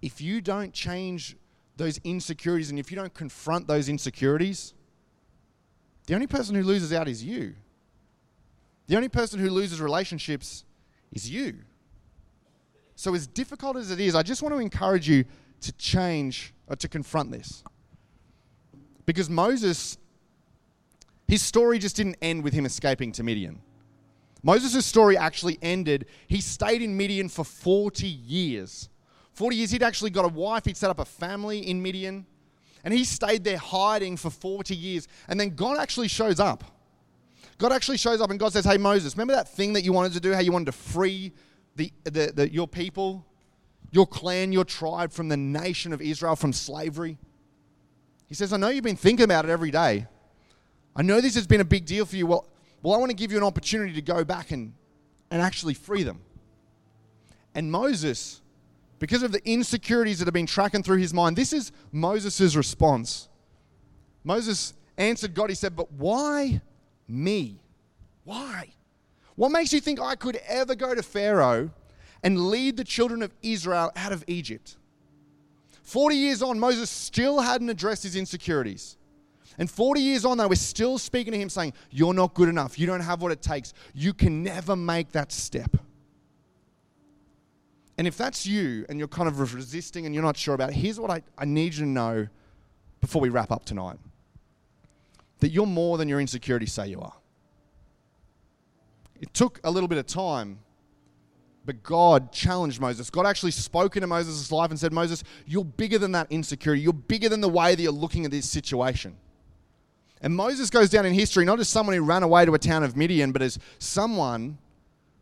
if 0.00 0.20
you 0.20 0.40
don't 0.40 0.72
change 0.72 1.36
those 1.76 1.98
insecurities 2.04 2.70
and 2.70 2.78
if 2.78 2.90
you 2.90 2.96
don't 2.96 3.14
confront 3.14 3.66
those 3.66 3.88
insecurities, 3.88 4.74
the 6.06 6.14
only 6.14 6.26
person 6.26 6.54
who 6.54 6.62
loses 6.62 6.92
out 6.92 7.08
is 7.08 7.24
you. 7.24 7.54
The 8.88 8.96
only 8.96 9.08
person 9.08 9.38
who 9.38 9.48
loses 9.48 9.80
relationships 9.80 10.64
is 11.12 11.30
you. 11.30 11.60
So, 12.94 13.14
as 13.14 13.26
difficult 13.26 13.76
as 13.76 13.90
it 13.90 14.00
is, 14.00 14.14
I 14.14 14.22
just 14.22 14.42
want 14.42 14.54
to 14.54 14.60
encourage 14.60 15.08
you 15.08 15.24
to 15.62 15.72
change 15.72 16.52
or 16.66 16.76
to 16.76 16.88
confront 16.88 17.30
this. 17.30 17.64
Because 19.06 19.30
Moses, 19.30 19.96
his 21.26 21.42
story 21.42 21.78
just 21.78 21.96
didn't 21.96 22.16
end 22.20 22.44
with 22.44 22.52
him 22.52 22.66
escaping 22.66 23.12
to 23.12 23.22
Midian. 23.22 23.60
Moses' 24.42 24.84
story 24.84 25.16
actually 25.16 25.58
ended. 25.62 26.06
He 26.26 26.40
stayed 26.40 26.82
in 26.82 26.96
Midian 26.96 27.28
for 27.28 27.44
40 27.44 28.06
years. 28.06 28.88
40 29.34 29.56
years, 29.56 29.70
he'd 29.70 29.82
actually 29.82 30.10
got 30.10 30.24
a 30.24 30.28
wife, 30.28 30.64
he'd 30.64 30.76
set 30.76 30.90
up 30.90 30.98
a 30.98 31.04
family 31.04 31.58
in 31.58 31.82
Midian, 31.82 32.26
and 32.84 32.92
he 32.92 33.04
stayed 33.04 33.44
there 33.44 33.56
hiding 33.56 34.16
for 34.16 34.30
40 34.30 34.74
years. 34.74 35.08
And 35.28 35.38
then 35.38 35.50
God 35.54 35.78
actually 35.78 36.08
shows 36.08 36.40
up. 36.40 36.64
God 37.58 37.72
actually 37.72 37.96
shows 37.96 38.20
up 38.20 38.30
and 38.30 38.40
God 38.40 38.52
says, 38.52 38.64
Hey, 38.64 38.76
Moses, 38.76 39.14
remember 39.14 39.34
that 39.34 39.48
thing 39.48 39.72
that 39.74 39.84
you 39.84 39.92
wanted 39.92 40.12
to 40.14 40.20
do, 40.20 40.32
how 40.32 40.40
you 40.40 40.50
wanted 40.50 40.66
to 40.66 40.72
free 40.72 41.32
the, 41.76 41.92
the, 42.04 42.32
the, 42.34 42.52
your 42.52 42.66
people, 42.66 43.24
your 43.92 44.06
clan, 44.06 44.52
your 44.52 44.64
tribe 44.64 45.12
from 45.12 45.28
the 45.28 45.36
nation 45.36 45.92
of 45.92 46.02
Israel 46.02 46.34
from 46.34 46.52
slavery? 46.52 47.18
He 48.26 48.34
says, 48.34 48.52
I 48.52 48.56
know 48.56 48.68
you've 48.68 48.82
been 48.82 48.96
thinking 48.96 49.24
about 49.24 49.44
it 49.44 49.50
every 49.50 49.70
day. 49.70 50.06
I 50.96 51.02
know 51.02 51.20
this 51.20 51.36
has 51.36 51.46
been 51.46 51.60
a 51.60 51.64
big 51.64 51.86
deal 51.86 52.04
for 52.04 52.16
you. 52.16 52.26
Well, 52.26 52.48
well, 52.82 52.94
I 52.94 52.98
want 52.98 53.10
to 53.10 53.16
give 53.16 53.30
you 53.30 53.38
an 53.38 53.44
opportunity 53.44 53.92
to 53.94 54.02
go 54.02 54.24
back 54.24 54.50
and, 54.50 54.74
and 55.30 55.40
actually 55.40 55.74
free 55.74 56.02
them. 56.02 56.20
And 57.54 57.70
Moses, 57.70 58.40
because 58.98 59.22
of 59.22 59.32
the 59.32 59.40
insecurities 59.48 60.18
that 60.18 60.24
have 60.26 60.34
been 60.34 60.46
tracking 60.46 60.82
through 60.82 60.98
his 60.98 61.14
mind, 61.14 61.36
this 61.36 61.52
is 61.52 61.70
Moses' 61.92 62.56
response. 62.56 63.28
Moses 64.24 64.74
answered 64.96 65.34
God, 65.34 65.50
he 65.50 65.54
said, 65.54 65.76
But 65.76 65.92
why 65.92 66.60
me? 67.06 67.60
Why? 68.24 68.72
What 69.36 69.50
makes 69.50 69.72
you 69.72 69.80
think 69.80 70.00
I 70.00 70.14
could 70.14 70.36
ever 70.46 70.74
go 70.74 70.94
to 70.94 71.02
Pharaoh 71.02 71.70
and 72.22 72.48
lead 72.48 72.76
the 72.76 72.84
children 72.84 73.22
of 73.22 73.32
Israel 73.42 73.92
out 73.96 74.12
of 74.12 74.24
Egypt? 74.26 74.76
40 75.82 76.16
years 76.16 76.42
on, 76.42 76.58
Moses 76.58 76.90
still 76.90 77.40
hadn't 77.40 77.68
addressed 77.68 78.02
his 78.02 78.16
insecurities. 78.16 78.96
And 79.58 79.70
40 79.70 80.00
years 80.00 80.24
on, 80.24 80.38
they 80.38 80.46
were 80.46 80.56
still 80.56 80.98
speaking 80.98 81.32
to 81.32 81.38
him, 81.38 81.48
saying, 81.48 81.74
You're 81.90 82.14
not 82.14 82.34
good 82.34 82.48
enough. 82.48 82.78
You 82.78 82.86
don't 82.86 83.00
have 83.00 83.22
what 83.22 83.32
it 83.32 83.42
takes. 83.42 83.74
You 83.94 84.14
can 84.14 84.42
never 84.42 84.76
make 84.76 85.12
that 85.12 85.32
step. 85.32 85.76
And 87.98 88.06
if 88.06 88.16
that's 88.16 88.46
you 88.46 88.86
and 88.88 88.98
you're 88.98 89.08
kind 89.08 89.28
of 89.28 89.54
resisting 89.54 90.06
and 90.06 90.14
you're 90.14 90.24
not 90.24 90.36
sure 90.36 90.54
about 90.54 90.70
it, 90.70 90.76
here's 90.76 90.98
what 90.98 91.10
I, 91.10 91.22
I 91.36 91.44
need 91.44 91.74
you 91.74 91.84
to 91.84 91.88
know 91.88 92.28
before 93.00 93.20
we 93.20 93.28
wrap 93.28 93.52
up 93.52 93.64
tonight 93.64 93.98
that 95.40 95.50
you're 95.50 95.66
more 95.66 95.98
than 95.98 96.08
your 96.08 96.20
insecurities 96.20 96.72
say 96.72 96.88
you 96.88 97.00
are. 97.00 97.14
It 99.20 99.34
took 99.34 99.60
a 99.64 99.70
little 99.70 99.88
bit 99.88 99.98
of 99.98 100.06
time, 100.06 100.60
but 101.64 101.82
God 101.82 102.32
challenged 102.32 102.80
Moses. 102.80 103.10
God 103.10 103.26
actually 103.26 103.50
spoke 103.52 103.96
into 103.96 104.06
Moses' 104.06 104.50
life 104.50 104.70
and 104.70 104.78
said, 104.78 104.92
Moses, 104.92 105.22
you're 105.46 105.64
bigger 105.64 105.98
than 105.98 106.12
that 106.12 106.28
insecurity. 106.30 106.82
You're 106.82 106.92
bigger 106.92 107.28
than 107.28 107.40
the 107.40 107.48
way 107.48 107.74
that 107.74 107.82
you're 107.82 107.92
looking 107.92 108.24
at 108.24 108.30
this 108.30 108.48
situation. 108.48 109.16
And 110.22 110.34
Moses 110.34 110.70
goes 110.70 110.88
down 110.88 111.04
in 111.04 111.12
history 111.12 111.44
not 111.44 111.58
as 111.58 111.68
someone 111.68 111.96
who 111.96 112.02
ran 112.02 112.22
away 112.22 112.44
to 112.44 112.54
a 112.54 112.58
town 112.58 112.84
of 112.84 112.96
Midian, 112.96 113.32
but 113.32 113.42
as 113.42 113.58
someone 113.78 114.58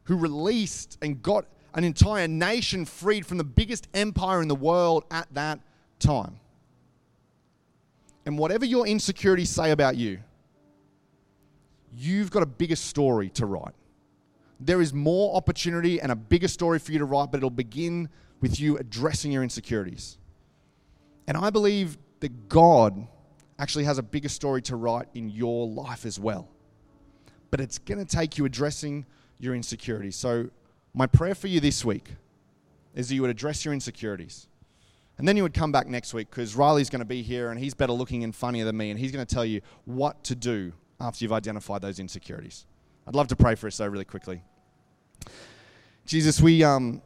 who 0.05 0.17
released 0.17 0.99
and 1.01 1.23
got 1.23 1.47
an 1.75 1.85
entire 1.85 2.29
nation 2.29 2.85
freed 2.85 3.25
from 3.25 3.39
the 3.39 3.45
biggest 3.45 3.89
empire 3.95 4.43
in 4.43 4.49
the 4.49 4.55
world 4.55 5.05
at 5.11 5.27
that 5.33 5.61
time. 5.99 6.39
And 8.27 8.39
whatever 8.39 8.67
your 8.67 8.87
insecurities 8.87 9.49
say 9.49 9.71
about 9.71 9.97
you, 9.97 10.19
you've 11.97 12.31
got 12.31 12.43
a 12.43 12.47
bigger 12.47 12.77
story 12.77 13.31
to 13.31 13.47
write. 13.47 13.75
There 14.59 14.83
is 14.83 14.93
more 14.93 15.35
opportunity 15.35 16.01
and 16.01 16.13
a 16.13 16.17
bigger 16.17 16.49
story 16.49 16.79
for 16.79 16.93
you 16.93 16.99
to 16.99 17.07
write, 17.07 17.31
but 17.31 17.39
it'll 17.39 17.49
begin 17.49 18.11
with 18.41 18.61
you 18.61 18.77
addressing 18.77 19.33
your 19.33 19.43
insecurities. 19.43 20.19
And 21.27 21.37
I 21.37 21.49
believe 21.51 21.97
that 22.21 22.49
God 22.49 23.07
actually 23.61 23.85
has 23.85 23.99
a 23.99 24.03
bigger 24.03 24.29
story 24.29 24.63
to 24.63 24.75
write 24.75 25.09
in 25.15 25.29
your 25.29 25.69
life 25.69 26.07
as 26.07 26.19
well. 26.19 26.49
But 27.51 27.61
it's 27.61 27.79
going 27.79 27.99
to 27.99 28.05
take 28.05 28.39
you 28.39 28.47
addressing 28.47 29.05
your 29.39 29.55
insecurities. 29.55 30.17
So, 30.17 30.51
my 30.95 31.07
prayer 31.07 31.35
for 31.35 31.47
you 31.47 31.61
this 31.61 31.85
week 31.85 32.09
is 32.95 33.09
that 33.09 33.15
you 33.15 33.21
would 33.21 33.31
address 33.31 33.65
your 33.65 33.73
insecurities. 33.75 34.49
And 35.19 35.29
then 35.29 35.37
you 35.37 35.43
would 35.43 35.55
come 35.55 35.71
back 35.71 35.87
next 35.87 36.15
week 36.15 36.31
because 36.31 36.57
Riley's 36.57 36.89
going 36.89 37.01
to 37.01 37.07
be 37.07 37.23
here 37.23 37.51
and 37.51 37.61
he's 37.61 37.75
better 37.75 37.93
looking 37.93 38.25
and 38.25 38.35
funnier 38.35 38.65
than 38.65 38.77
me, 38.77 38.91
and 38.91 38.99
he's 38.99 39.13
going 39.13 39.25
to 39.25 39.35
tell 39.35 39.45
you 39.45 39.61
what 39.85 40.25
to 40.25 40.35
do 40.35 40.73
after 40.99 41.25
you've 41.25 41.33
identified 41.33 41.83
those 41.83 41.99
insecurities. 41.99 42.65
I'd 43.07 43.15
love 43.15 43.29
to 43.29 43.37
pray 43.37 43.55
for 43.55 43.67
us, 43.67 43.77
though, 43.77 43.87
really 43.87 44.05
quickly. 44.05 44.43
Jesus, 46.07 46.41
we, 46.41 46.65
um, 46.65 47.03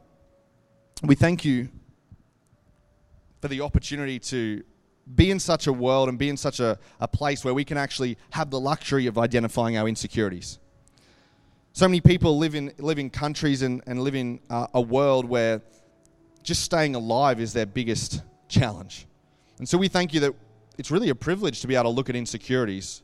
we 1.03 1.15
thank 1.15 1.45
you 1.45 1.69
for 3.41 3.49
the 3.49 3.61
opportunity 3.61 4.19
to 4.21 4.63
be 5.15 5.31
in 5.31 5.39
such 5.39 5.67
a 5.67 5.73
world 5.73 6.09
and 6.09 6.19
be 6.19 6.29
in 6.29 6.37
such 6.37 6.61
a, 6.61 6.79
a 7.01 7.09
place 7.09 7.45
where 7.45 7.55
we 7.55 7.65
can 7.65 7.77
actually 7.77 8.17
have 8.31 8.51
the 8.51 8.59
luxury 8.61 9.07
of 9.07 9.19
identifying 9.19 9.77
our 9.77 9.89
insecurities. 9.89 10.59
So 11.73 11.87
many 11.89 12.01
people 12.01 12.39
live 12.39 12.55
in, 12.55 12.73
live 12.79 12.99
in 12.99 13.11
countries 13.11 13.63
and, 13.63 13.83
and 13.87 14.01
live 14.01 14.15
in 14.15 14.41
uh, 14.49 14.69
a 14.73 14.81
world 14.81 15.25
where 15.25 15.61
just 16.43 16.63
staying 16.63 16.95
alive 16.95 17.41
is 17.41 17.53
their 17.53 17.67
biggest 17.67 18.23
challenge. 18.49 19.07
And 19.59 19.69
so 19.69 19.77
we 19.77 19.89
thank 19.89 20.15
you 20.15 20.21
that 20.21 20.35
it's 20.79 20.91
really 20.91 21.09
a 21.09 21.15
privilege 21.15 21.61
to 21.61 21.67
be 21.67 21.75
able 21.75 21.85
to 21.85 21.91
look 21.91 22.09
at 22.09 22.17
insecurities. 22.17 23.03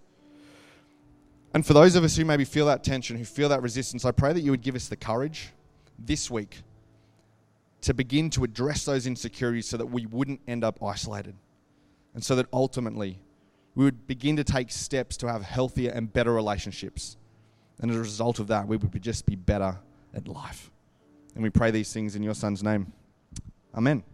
And 1.53 1.67
for 1.67 1.73
those 1.73 1.97
of 1.97 2.05
us 2.05 2.17
who 2.17 2.25
maybe 2.25 2.45
feel 2.45 2.67
that 2.67 2.85
tension, 2.85 3.17
who 3.17 3.25
feel 3.25 3.49
that 3.49 3.63
resistance, 3.63 4.05
I 4.05 4.13
pray 4.13 4.33
that 4.33 4.41
you 4.41 4.53
would 4.53 4.63
give 4.63 4.77
us 4.77 4.89
the 4.89 4.97
courage 4.97 5.51
this 5.99 6.31
week 6.31 6.59
to 7.83 7.95
begin 7.95 8.31
to 8.31 8.45
address 8.45 8.85
those 8.85 9.07
insecurities 9.07 9.69
so 9.69 9.77
that 9.77 9.87
we 9.87 10.07
wouldn't 10.07 10.41
end 10.47 10.65
up 10.65 10.83
isolated. 10.83 11.35
And 12.15 12.25
so 12.25 12.35
that 12.37 12.47
ultimately 12.53 13.21
we 13.75 13.85
would 13.85 14.07
begin 14.07 14.37
to 14.37 14.45
take 14.45 14.71
steps 14.71 15.17
to 15.19 15.29
have 15.29 15.43
healthier 15.43 15.91
and 15.91 16.13
better 16.13 16.33
relationships. 16.33 17.17
And 17.81 17.91
as 17.91 17.97
a 17.97 18.01
result 18.01 18.39
of 18.39 18.49
that, 18.49 18.67
we 18.67 18.77
would 18.77 19.03
just 19.03 19.27
be 19.27 19.37
better 19.37 19.79
at 20.15 20.29
life. 20.29 20.71
And 21.35 21.43
we 21.43 21.51
pray 21.51 21.71
these 21.71 21.93
things 21.93 22.17
in 22.17 22.23
your 22.23 22.35
son's 22.35 22.63
name. 22.63 22.93
Amen. 23.75 24.03